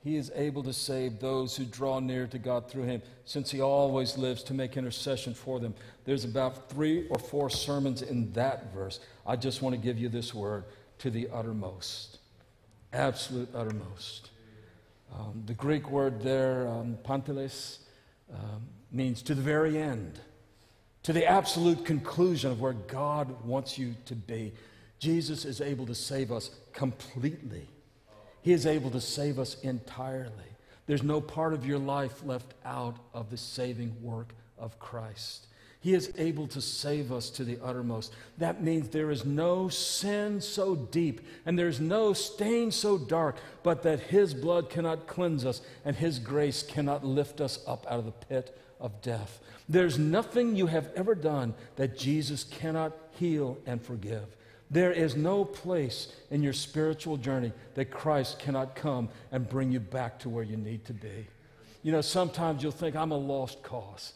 he 0.04 0.16
is 0.16 0.30
able 0.34 0.62
to 0.62 0.72
save 0.74 1.18
those 1.18 1.56
who 1.56 1.64
draw 1.64 1.98
near 1.98 2.26
to 2.26 2.38
God 2.38 2.70
through 2.70 2.82
him, 2.82 3.00
since 3.24 3.50
he 3.50 3.62
always 3.62 4.18
lives 4.18 4.42
to 4.42 4.52
make 4.52 4.76
intercession 4.76 5.32
for 5.32 5.58
them. 5.58 5.74
There's 6.04 6.26
about 6.26 6.68
three 6.68 7.08
or 7.08 7.18
four 7.18 7.48
sermons 7.48 8.02
in 8.02 8.30
that 8.34 8.70
verse. 8.74 9.00
I 9.26 9.36
just 9.36 9.62
want 9.62 9.74
to 9.74 9.80
give 9.80 9.98
you 9.98 10.10
this 10.10 10.34
word 10.34 10.64
to 10.98 11.08
the 11.08 11.30
uttermost, 11.32 12.18
absolute 12.92 13.48
uttermost. 13.54 14.28
Um, 15.10 15.42
the 15.46 15.54
Greek 15.54 15.90
word 15.90 16.20
there, 16.20 16.68
um, 16.68 16.98
panteles, 17.02 17.78
um, 18.30 18.66
means 18.92 19.22
to 19.22 19.34
the 19.34 19.40
very 19.40 19.78
end, 19.78 20.20
to 21.04 21.14
the 21.14 21.24
absolute 21.24 21.82
conclusion 21.86 22.50
of 22.50 22.60
where 22.60 22.74
God 22.74 23.42
wants 23.42 23.78
you 23.78 23.94
to 24.04 24.14
be. 24.14 24.52
Jesus 24.98 25.46
is 25.46 25.62
able 25.62 25.86
to 25.86 25.94
save 25.94 26.30
us 26.30 26.50
completely. 26.74 27.68
He 28.44 28.52
is 28.52 28.66
able 28.66 28.90
to 28.90 29.00
save 29.00 29.38
us 29.38 29.56
entirely. 29.62 30.30
There's 30.86 31.02
no 31.02 31.22
part 31.22 31.54
of 31.54 31.64
your 31.64 31.78
life 31.78 32.22
left 32.26 32.52
out 32.62 32.96
of 33.14 33.30
the 33.30 33.38
saving 33.38 33.96
work 34.02 34.34
of 34.58 34.78
Christ. 34.78 35.46
He 35.80 35.94
is 35.94 36.12
able 36.18 36.46
to 36.48 36.60
save 36.60 37.10
us 37.10 37.30
to 37.30 37.44
the 37.44 37.58
uttermost. 37.64 38.12
That 38.36 38.62
means 38.62 38.88
there 38.88 39.10
is 39.10 39.24
no 39.24 39.70
sin 39.70 40.42
so 40.42 40.76
deep 40.76 41.22
and 41.46 41.58
there's 41.58 41.80
no 41.80 42.12
stain 42.12 42.70
so 42.70 42.98
dark, 42.98 43.36
but 43.62 43.82
that 43.84 44.00
His 44.00 44.34
blood 44.34 44.68
cannot 44.68 45.06
cleanse 45.06 45.46
us 45.46 45.62
and 45.86 45.96
His 45.96 46.18
grace 46.18 46.62
cannot 46.62 47.02
lift 47.02 47.40
us 47.40 47.60
up 47.66 47.86
out 47.88 47.98
of 47.98 48.04
the 48.04 48.12
pit 48.12 48.58
of 48.78 49.00
death. 49.00 49.40
There's 49.70 49.98
nothing 49.98 50.54
you 50.54 50.66
have 50.66 50.90
ever 50.94 51.14
done 51.14 51.54
that 51.76 51.96
Jesus 51.96 52.44
cannot 52.44 52.92
heal 53.12 53.56
and 53.64 53.82
forgive. 53.82 54.36
There 54.70 54.92
is 54.92 55.14
no 55.14 55.44
place 55.44 56.08
in 56.30 56.42
your 56.42 56.52
spiritual 56.52 57.16
journey 57.16 57.52
that 57.74 57.90
Christ 57.90 58.38
cannot 58.38 58.74
come 58.74 59.08
and 59.30 59.48
bring 59.48 59.70
you 59.70 59.80
back 59.80 60.18
to 60.20 60.28
where 60.28 60.44
you 60.44 60.56
need 60.56 60.84
to 60.86 60.92
be. 60.92 61.26
You 61.82 61.92
know, 61.92 62.00
sometimes 62.00 62.62
you'll 62.62 62.72
think, 62.72 62.96
I'm 62.96 63.12
a 63.12 63.16
lost 63.16 63.62
cause. 63.62 64.14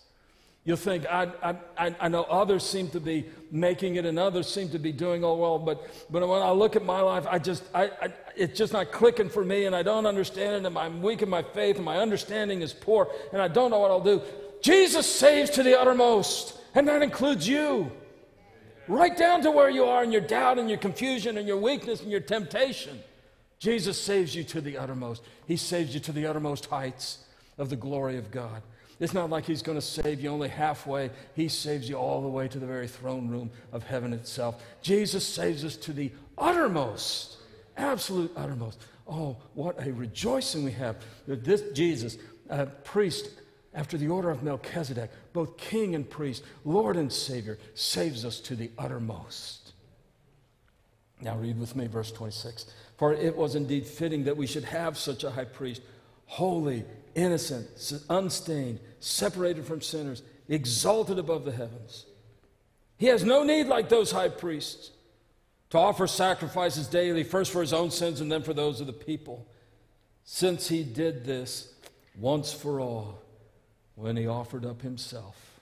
You'll 0.64 0.76
think, 0.76 1.06
I, 1.06 1.30
I, 1.78 1.94
I 1.98 2.08
know 2.08 2.24
others 2.24 2.62
seem 2.62 2.88
to 2.90 3.00
be 3.00 3.26
making 3.50 3.96
it 3.96 4.04
and 4.04 4.18
others 4.18 4.52
seem 4.52 4.68
to 4.70 4.78
be 4.78 4.92
doing 4.92 5.24
all 5.24 5.38
well, 5.38 5.58
but, 5.58 5.86
but 6.10 6.26
when 6.26 6.42
I 6.42 6.50
look 6.50 6.76
at 6.76 6.84
my 6.84 7.00
life, 7.00 7.26
I 7.26 7.38
just, 7.38 7.62
I, 7.74 7.84
I, 8.02 8.12
it's 8.36 8.58
just 8.58 8.72
not 8.72 8.92
clicking 8.92 9.30
for 9.30 9.44
me 9.44 9.64
and 9.64 9.74
I 9.74 9.82
don't 9.82 10.06
understand 10.06 10.56
it 10.56 10.66
and 10.66 10.76
I'm 10.76 11.00
weak 11.00 11.22
in 11.22 11.28
my 11.30 11.42
faith 11.42 11.76
and 11.76 11.84
my 11.84 11.98
understanding 11.98 12.62
is 12.62 12.72
poor 12.72 13.08
and 13.32 13.40
I 13.40 13.48
don't 13.48 13.70
know 13.70 13.78
what 13.78 13.90
I'll 13.90 14.00
do. 14.00 14.20
Jesus 14.60 15.06
saves 15.06 15.50
to 15.50 15.62
the 15.62 15.78
uttermost, 15.78 16.58
and 16.74 16.88
that 16.88 17.02
includes 17.02 17.48
you 17.48 17.90
right 18.88 19.16
down 19.16 19.42
to 19.42 19.50
where 19.50 19.70
you 19.70 19.84
are 19.84 20.02
in 20.02 20.12
your 20.12 20.20
doubt 20.20 20.58
and 20.58 20.68
your 20.68 20.78
confusion 20.78 21.38
and 21.38 21.46
your 21.46 21.58
weakness 21.58 22.00
and 22.00 22.10
your 22.10 22.20
temptation. 22.20 22.98
Jesus 23.58 24.00
saves 24.00 24.34
you 24.34 24.44
to 24.44 24.60
the 24.60 24.78
uttermost. 24.78 25.22
He 25.46 25.56
saves 25.56 25.94
you 25.94 26.00
to 26.00 26.12
the 26.12 26.26
uttermost 26.26 26.66
heights 26.66 27.18
of 27.58 27.70
the 27.70 27.76
glory 27.76 28.16
of 28.16 28.30
God. 28.30 28.62
It's 29.00 29.14
not 29.14 29.30
like 29.30 29.44
He's 29.44 29.62
going 29.62 29.78
to 29.78 29.82
save 29.82 30.20
you 30.20 30.30
only 30.30 30.48
halfway. 30.48 31.10
He 31.34 31.48
saves 31.48 31.88
you 31.88 31.96
all 31.96 32.22
the 32.22 32.28
way 32.28 32.48
to 32.48 32.58
the 32.58 32.66
very 32.66 32.88
throne 32.88 33.28
room 33.28 33.50
of 33.72 33.84
heaven 33.84 34.12
itself. 34.12 34.62
Jesus 34.82 35.24
saves 35.24 35.64
us 35.64 35.76
to 35.76 35.92
the 35.92 36.10
uttermost, 36.36 37.36
absolute 37.76 38.32
uttermost. 38.36 38.80
Oh, 39.06 39.36
what 39.54 39.84
a 39.86 39.92
rejoicing 39.92 40.64
we 40.64 40.72
have 40.72 40.96
that 41.26 41.44
this 41.44 41.62
Jesus, 41.72 42.18
a 42.48 42.66
priest 42.66 43.30
after 43.74 43.96
the 43.96 44.08
order 44.08 44.30
of 44.30 44.42
Melchizedek, 44.42 45.10
both 45.38 45.56
king 45.56 45.94
and 45.94 46.10
priest, 46.10 46.42
Lord 46.64 46.96
and 46.96 47.12
Savior, 47.12 47.60
saves 47.72 48.24
us 48.24 48.40
to 48.40 48.56
the 48.56 48.72
uttermost. 48.76 49.70
Now, 51.20 51.36
read 51.36 51.60
with 51.60 51.76
me 51.76 51.86
verse 51.86 52.10
26. 52.10 52.66
For 52.96 53.12
it 53.12 53.36
was 53.36 53.54
indeed 53.54 53.86
fitting 53.86 54.24
that 54.24 54.36
we 54.36 54.48
should 54.48 54.64
have 54.64 54.98
such 54.98 55.22
a 55.22 55.30
high 55.30 55.44
priest, 55.44 55.80
holy, 56.26 56.84
innocent, 57.14 57.68
unstained, 58.10 58.80
separated 58.98 59.64
from 59.64 59.80
sinners, 59.80 60.24
exalted 60.48 61.20
above 61.20 61.44
the 61.44 61.52
heavens. 61.52 62.06
He 62.96 63.06
has 63.06 63.22
no 63.22 63.44
need, 63.44 63.68
like 63.68 63.88
those 63.88 64.10
high 64.10 64.30
priests, 64.30 64.90
to 65.70 65.78
offer 65.78 66.08
sacrifices 66.08 66.88
daily, 66.88 67.22
first 67.22 67.52
for 67.52 67.60
his 67.60 67.72
own 67.72 67.92
sins 67.92 68.20
and 68.20 68.32
then 68.32 68.42
for 68.42 68.54
those 68.54 68.80
of 68.80 68.88
the 68.88 68.92
people, 68.92 69.46
since 70.24 70.66
he 70.66 70.82
did 70.82 71.24
this 71.24 71.74
once 72.16 72.52
for 72.52 72.80
all 72.80 73.22
when 73.98 74.16
he 74.16 74.26
offered 74.26 74.64
up 74.64 74.80
himself. 74.80 75.60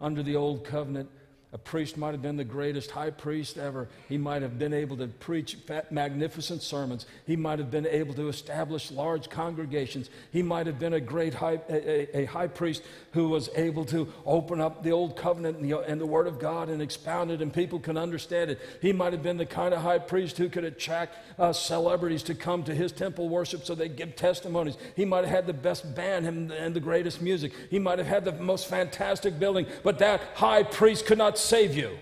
Under 0.00 0.22
the 0.22 0.36
old 0.36 0.64
covenant, 0.64 1.08
a 1.50 1.56
priest 1.56 1.96
might 1.96 2.12
have 2.12 2.20
been 2.20 2.36
the 2.36 2.44
greatest 2.44 2.90
high 2.90 3.08
priest 3.08 3.56
ever. 3.56 3.88
He 4.06 4.18
might 4.18 4.42
have 4.42 4.58
been 4.58 4.74
able 4.74 4.98
to 4.98 5.06
preach 5.06 5.56
magnificent 5.90 6.60
sermons. 6.60 7.06
He 7.26 7.36
might 7.36 7.58
have 7.58 7.70
been 7.70 7.86
able 7.86 8.12
to 8.14 8.28
establish 8.28 8.90
large 8.90 9.30
congregations. 9.30 10.10
He 10.30 10.42
might 10.42 10.66
have 10.66 10.78
been 10.78 10.92
a 10.92 11.00
great 11.00 11.32
high, 11.32 11.58
a, 11.70 12.18
a 12.18 12.24
high 12.26 12.48
priest 12.48 12.82
who 13.12 13.30
was 13.30 13.48
able 13.56 13.86
to 13.86 14.12
open 14.26 14.60
up 14.60 14.82
the 14.82 14.92
old 14.92 15.16
covenant 15.16 15.56
and 15.56 15.70
the, 15.70 15.78
and 15.78 15.98
the 15.98 16.06
Word 16.06 16.26
of 16.26 16.38
God 16.38 16.68
and 16.68 16.82
expound 16.82 17.30
it, 17.30 17.40
and 17.40 17.50
people 17.50 17.78
can 17.78 17.96
understand 17.96 18.50
it. 18.50 18.60
He 18.82 18.92
might 18.92 19.14
have 19.14 19.22
been 19.22 19.38
the 19.38 19.46
kind 19.46 19.72
of 19.72 19.80
high 19.80 20.00
priest 20.00 20.36
who 20.36 20.50
could 20.50 20.64
attract 20.64 21.16
uh, 21.38 21.54
celebrities 21.54 22.22
to 22.24 22.34
come 22.34 22.62
to 22.64 22.74
his 22.74 22.92
temple 22.92 23.30
worship 23.30 23.64
so 23.64 23.74
they 23.74 23.88
give 23.88 24.16
testimonies. 24.16 24.76
He 24.96 25.06
might 25.06 25.24
have 25.24 25.34
had 25.34 25.46
the 25.46 25.54
best 25.54 25.94
band 25.94 26.26
and, 26.26 26.52
and 26.52 26.76
the 26.76 26.80
greatest 26.80 27.22
music. 27.22 27.52
He 27.70 27.78
might 27.78 27.96
have 27.96 28.06
had 28.06 28.26
the 28.26 28.32
most 28.32 28.68
fantastic 28.68 29.38
building, 29.38 29.66
but 29.82 29.98
that 30.00 30.20
high 30.34 30.62
priest 30.62 31.06
could 31.06 31.16
not 31.16 31.37
save 31.38 31.76
you. 31.76 31.98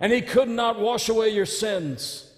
And 0.00 0.12
he 0.12 0.20
could 0.20 0.48
not 0.48 0.78
wash 0.78 1.08
away 1.08 1.30
your 1.30 1.46
sins. 1.46 2.30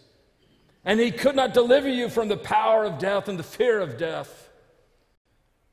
And 0.85 0.99
he 0.99 1.11
could 1.11 1.37
not 1.37 1.53
deliver 1.53 1.89
you 1.89 2.09
from 2.09 2.29
the 2.29 2.37
power 2.37 2.85
of 2.85 2.99
death 2.99 3.29
and 3.29 3.39
the 3.39 3.45
fear 3.45 3.81
of 3.81 3.99
death. 3.99 4.49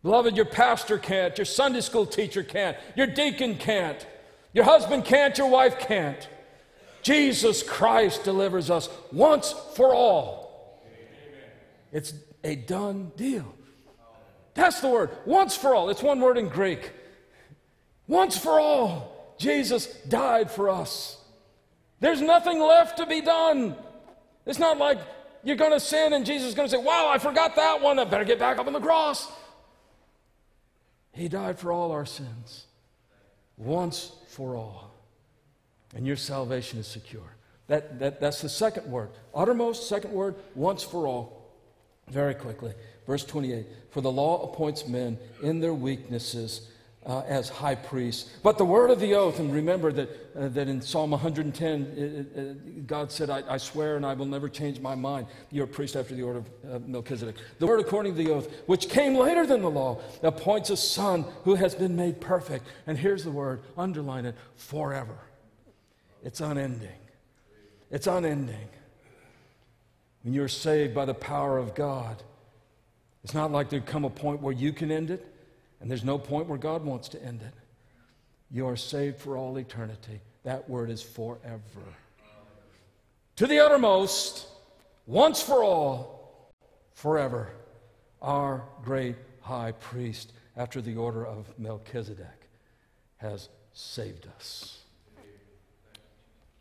Beloved, 0.03 0.35
your 0.35 0.45
pastor 0.45 0.97
can't, 0.97 1.37
your 1.37 1.45
Sunday 1.45 1.81
school 1.81 2.05
teacher 2.05 2.43
can't, 2.43 2.77
your 2.95 3.07
deacon 3.07 3.55
can't, 3.55 4.05
your 4.53 4.63
husband 4.63 5.05
can't, 5.05 5.37
your 5.37 5.49
wife 5.49 5.79
can't. 5.79 6.29
Jesus 7.01 7.63
Christ 7.63 8.23
delivers 8.23 8.69
us 8.69 8.89
once 9.11 9.53
for 9.75 9.93
all. 9.93 10.83
It's 11.91 12.13
a 12.43 12.55
done 12.55 13.11
deal. 13.15 13.53
That's 14.53 14.81
the 14.81 14.89
word, 14.89 15.11
once 15.25 15.55
for 15.55 15.73
all. 15.73 15.89
It's 15.89 16.03
one 16.03 16.19
word 16.19 16.37
in 16.37 16.49
Greek. 16.49 16.91
Once 18.07 18.37
for 18.37 18.59
all. 18.59 19.16
Jesus 19.37 19.87
died 20.07 20.49
for 20.49 20.69
us. 20.69 21.21
There's 21.99 22.21
nothing 22.21 22.59
left 22.59 22.97
to 22.97 23.05
be 23.05 23.21
done. 23.21 23.75
It's 24.45 24.59
not 24.59 24.77
like 24.77 24.99
you're 25.43 25.55
going 25.55 25.71
to 25.71 25.79
sin 25.79 26.13
and 26.13 26.25
Jesus 26.25 26.49
is 26.49 26.55
going 26.55 26.67
to 26.67 26.75
say, 26.75 26.81
Wow, 26.81 27.09
I 27.09 27.17
forgot 27.17 27.55
that 27.55 27.81
one. 27.81 27.99
I 27.99 28.05
better 28.05 28.25
get 28.25 28.39
back 28.39 28.57
up 28.57 28.67
on 28.67 28.73
the 28.73 28.79
cross. 28.79 29.31
He 31.11 31.27
died 31.27 31.57
for 31.57 31.71
all 31.71 31.91
our 31.91 32.05
sins, 32.05 32.65
once 33.57 34.11
for 34.27 34.55
all. 34.55 34.91
And 35.95 36.05
your 36.05 36.15
salvation 36.15 36.79
is 36.79 36.87
secure. 36.87 37.35
That, 37.67 37.99
that, 37.99 38.19
that's 38.19 38.41
the 38.41 38.49
second 38.49 38.89
word. 38.89 39.09
Uttermost, 39.33 39.89
second 39.89 40.13
word, 40.13 40.35
once 40.53 40.83
for 40.83 41.07
all. 41.07 41.51
Very 42.09 42.35
quickly. 42.35 42.73
Verse 43.05 43.25
28 43.25 43.65
For 43.89 44.01
the 44.01 44.11
law 44.11 44.43
appoints 44.43 44.87
men 44.87 45.17
in 45.41 45.59
their 45.59 45.73
weaknesses 45.73 46.69
uh, 47.07 47.21
as 47.21 47.47
high 47.47 47.75
priest. 47.75 48.29
But 48.43 48.57
the 48.57 48.65
word 48.65 48.89
of 48.89 48.99
the 48.99 49.15
oath, 49.15 49.39
and 49.39 49.53
remember 49.53 49.93
that, 49.93 50.09
uh, 50.37 50.49
that 50.49 50.67
in 50.67 50.81
Psalm 50.81 51.11
110, 51.11 51.81
it, 51.95 52.37
it, 52.37 52.87
God 52.87 53.11
said, 53.11 53.29
I, 53.29 53.43
I, 53.49 53.57
swear 53.57 53.95
and 53.95 54.05
I 54.05 54.13
will 54.13 54.25
never 54.25 54.49
change 54.49 54.81
my 54.81 54.93
mind. 54.93 55.27
You're 55.49 55.63
a 55.63 55.69
priest 55.69 55.95
after 55.95 56.13
the 56.13 56.23
order 56.23 56.39
of 56.39 56.45
uh, 56.69 56.79
Melchizedek. 56.85 57.37
The 57.59 57.65
word 57.65 57.79
according 57.79 58.15
to 58.15 58.23
the 58.23 58.31
oath, 58.31 58.53
which 58.65 58.89
came 58.89 59.15
later 59.15 59.45
than 59.45 59.61
the 59.61 59.69
law, 59.69 60.01
appoints 60.21 60.69
a 60.69 60.75
son 60.75 61.23
who 61.45 61.55
has 61.55 61.73
been 61.73 61.95
made 61.95 62.19
perfect. 62.19 62.67
And 62.85 62.97
here's 62.97 63.23
the 63.23 63.31
word, 63.31 63.61
underline 63.77 64.25
it, 64.25 64.35
forever. 64.57 65.17
It's 66.23 66.41
unending. 66.41 66.89
It's 67.89 68.07
unending. 68.07 68.67
When 70.23 70.33
you're 70.33 70.49
saved 70.49 70.93
by 70.93 71.05
the 71.05 71.13
power 71.13 71.57
of 71.57 71.73
God, 71.73 72.21
it's 73.23 73.33
not 73.33 73.53
like 73.53 73.69
there'd 73.69 73.85
come 73.85 74.03
a 74.03 74.09
point 74.09 74.41
where 74.41 74.53
you 74.53 74.73
can 74.73 74.91
end 74.91 75.09
it. 75.09 75.25
And 75.79 75.89
there's 75.89 76.03
no 76.03 76.17
point 76.17 76.47
where 76.47 76.57
God 76.57 76.83
wants 76.83 77.09
to 77.09 77.23
end 77.23 77.41
it. 77.41 77.53
You 78.49 78.67
are 78.67 78.75
saved 78.75 79.19
for 79.19 79.37
all 79.37 79.57
eternity. 79.57 80.21
That 80.43 80.69
word 80.69 80.89
is 80.89 81.01
forever. 81.01 81.61
To 83.35 83.45
the 83.45 83.59
uttermost, 83.59 84.47
once 85.05 85.41
for 85.41 85.63
all, 85.63 86.53
forever, 86.93 87.49
our 88.21 88.63
great 88.83 89.15
high 89.41 89.73
priest, 89.73 90.33
after 90.55 90.81
the 90.81 90.95
order 90.95 91.25
of 91.25 91.47
Melchizedek, 91.59 92.49
has 93.17 93.49
saved 93.73 94.27
us. 94.37 94.79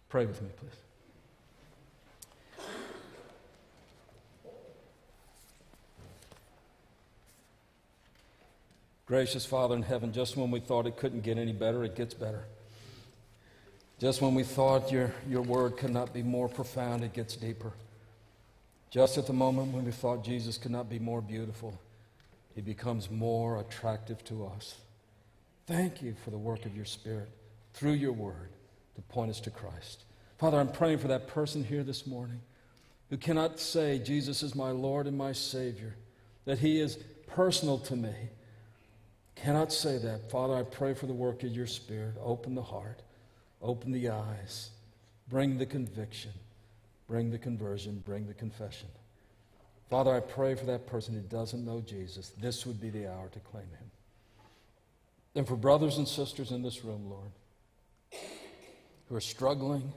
Pray 0.09 0.27
with 0.27 0.43
me, 0.43 0.51
please. 0.57 0.86
Gracious 9.07 9.47
Father 9.47 9.77
in 9.77 9.83
heaven, 9.83 10.13
just 10.13 10.37
when 10.37 10.51
we 10.51 10.59
thought 10.59 10.85
it 10.85 10.97
couldn't 10.97 11.23
get 11.23 11.39
any 11.39 11.53
better, 11.53 11.85
it 11.85 11.95
gets 11.95 12.13
better. 12.13 12.45
Just 14.01 14.21
when 14.21 14.35
we 14.35 14.43
thought 14.43 14.91
your, 14.91 15.15
your 15.29 15.43
word 15.43 15.77
could 15.77 15.93
not 15.93 16.13
be 16.13 16.25
more 16.25 16.49
profound, 16.49 17.05
it 17.05 17.13
gets 17.13 17.37
deeper. 17.37 17.73
Just 18.91 19.17
at 19.17 19.27
the 19.27 19.33
moment 19.33 19.73
when 19.73 19.85
we 19.85 19.93
thought 19.93 20.25
Jesus 20.25 20.59
could 20.59 20.73
not 20.73 20.91
be 20.91 20.99
more 20.99 21.21
beautiful, 21.21 21.79
he 22.55 22.61
becomes 22.61 23.09
more 23.09 23.61
attractive 23.61 24.25
to 24.25 24.47
us. 24.47 24.75
Thank 25.67 26.03
you 26.03 26.15
for 26.25 26.31
the 26.31 26.39
work 26.39 26.67
of 26.67 26.75
your 26.75 26.85
Spirit 26.85 27.29
through 27.75 27.93
your 27.93 28.13
word 28.13 28.51
to 28.97 29.03
point 29.03 29.31
us 29.31 29.41
to 29.41 29.51
Christ. 29.51 30.03
Father, 30.39 30.59
I'm 30.59 30.73
praying 30.73 30.99
for 30.99 31.09
that 31.09 31.29
person 31.29 31.63
here 31.63 31.85
this 31.85 32.07
morning 32.07 32.41
who 33.09 33.17
cannot 33.17 33.61
say, 33.61 33.99
Jesus 33.99 34.43
is 34.43 34.55
my 34.55 34.71
Lord 34.71 35.07
and 35.07 35.17
my 35.17 35.33
Savior, 35.33 35.95
that 36.45 36.59
he 36.59 36.81
is 36.81 36.99
personal 37.29 37.79
to 37.79 37.95
me. 37.95 38.15
Cannot 39.37 39.73
say 39.73 39.99
that. 39.99 40.31
Father, 40.31 40.55
I 40.55 40.63
pray 40.63 40.95
for 40.95 41.07
the 41.07 41.13
work 41.13 41.43
of 41.45 41.51
your 41.51 41.67
Spirit. 41.67 42.15
Open 42.21 42.55
the 42.55 42.63
heart, 42.63 43.03
open 43.63 43.93
the 43.93 44.09
eyes, 44.09 44.71
bring 45.29 45.59
the 45.59 45.67
conviction, 45.67 46.33
bring 47.07 47.31
the 47.31 47.39
conversion, 47.39 48.03
bring 48.05 48.27
the 48.27 48.35
confession. 48.35 48.89
Father, 49.89 50.13
I 50.13 50.21
pray 50.21 50.55
for 50.57 50.65
that 50.67 50.87
person 50.87 51.15
who 51.15 51.21
doesn't 51.21 51.65
know 51.65 51.81
Jesus. 51.81 52.31
This 52.41 52.67
would 52.67 52.81
be 52.81 52.91
the 52.91 53.07
hour 53.07 53.29
to 53.29 53.39
claim 53.39 53.65
him. 53.65 53.91
And 55.37 55.47
for 55.47 55.55
brothers 55.55 55.99
and 55.99 56.09
sisters 56.09 56.51
in 56.51 56.63
this 56.63 56.83
room, 56.85 57.11
Lord, 57.11 57.31
who 59.09 59.15
are 59.15 59.21
struggling, 59.21 59.93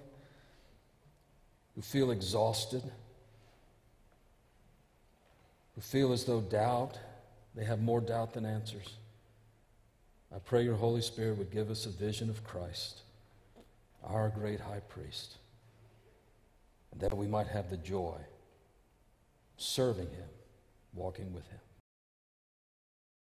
who 1.75 1.81
feel 1.81 2.11
exhausted, 2.11 2.83
who 5.73 5.81
feel 5.81 6.11
as 6.11 6.25
though 6.25 6.41
doubt, 6.41 6.99
they 7.55 7.63
have 7.63 7.81
more 7.81 8.01
doubt 8.01 8.33
than 8.33 8.45
answers. 8.45 8.99
I 10.34 10.39
pray 10.39 10.63
your 10.63 10.75
Holy 10.75 11.01
Spirit 11.01 11.38
would 11.38 11.51
give 11.51 11.69
us 11.69 11.86
a 11.86 11.89
vision 11.89 12.30
of 12.30 12.43
Christ, 12.43 13.01
our 14.03 14.30
great 14.30 14.59
high 14.59 14.82
priest, 14.88 15.38
and 16.91 17.01
that 17.01 17.15
we 17.15 17.27
might 17.27 17.47
have 17.47 17.69
the 17.69 17.77
joy 17.77 18.17
serving 19.57 20.09
him, 20.09 20.30
walking 20.93 21.34
with 21.34 21.47
him. 21.47 21.59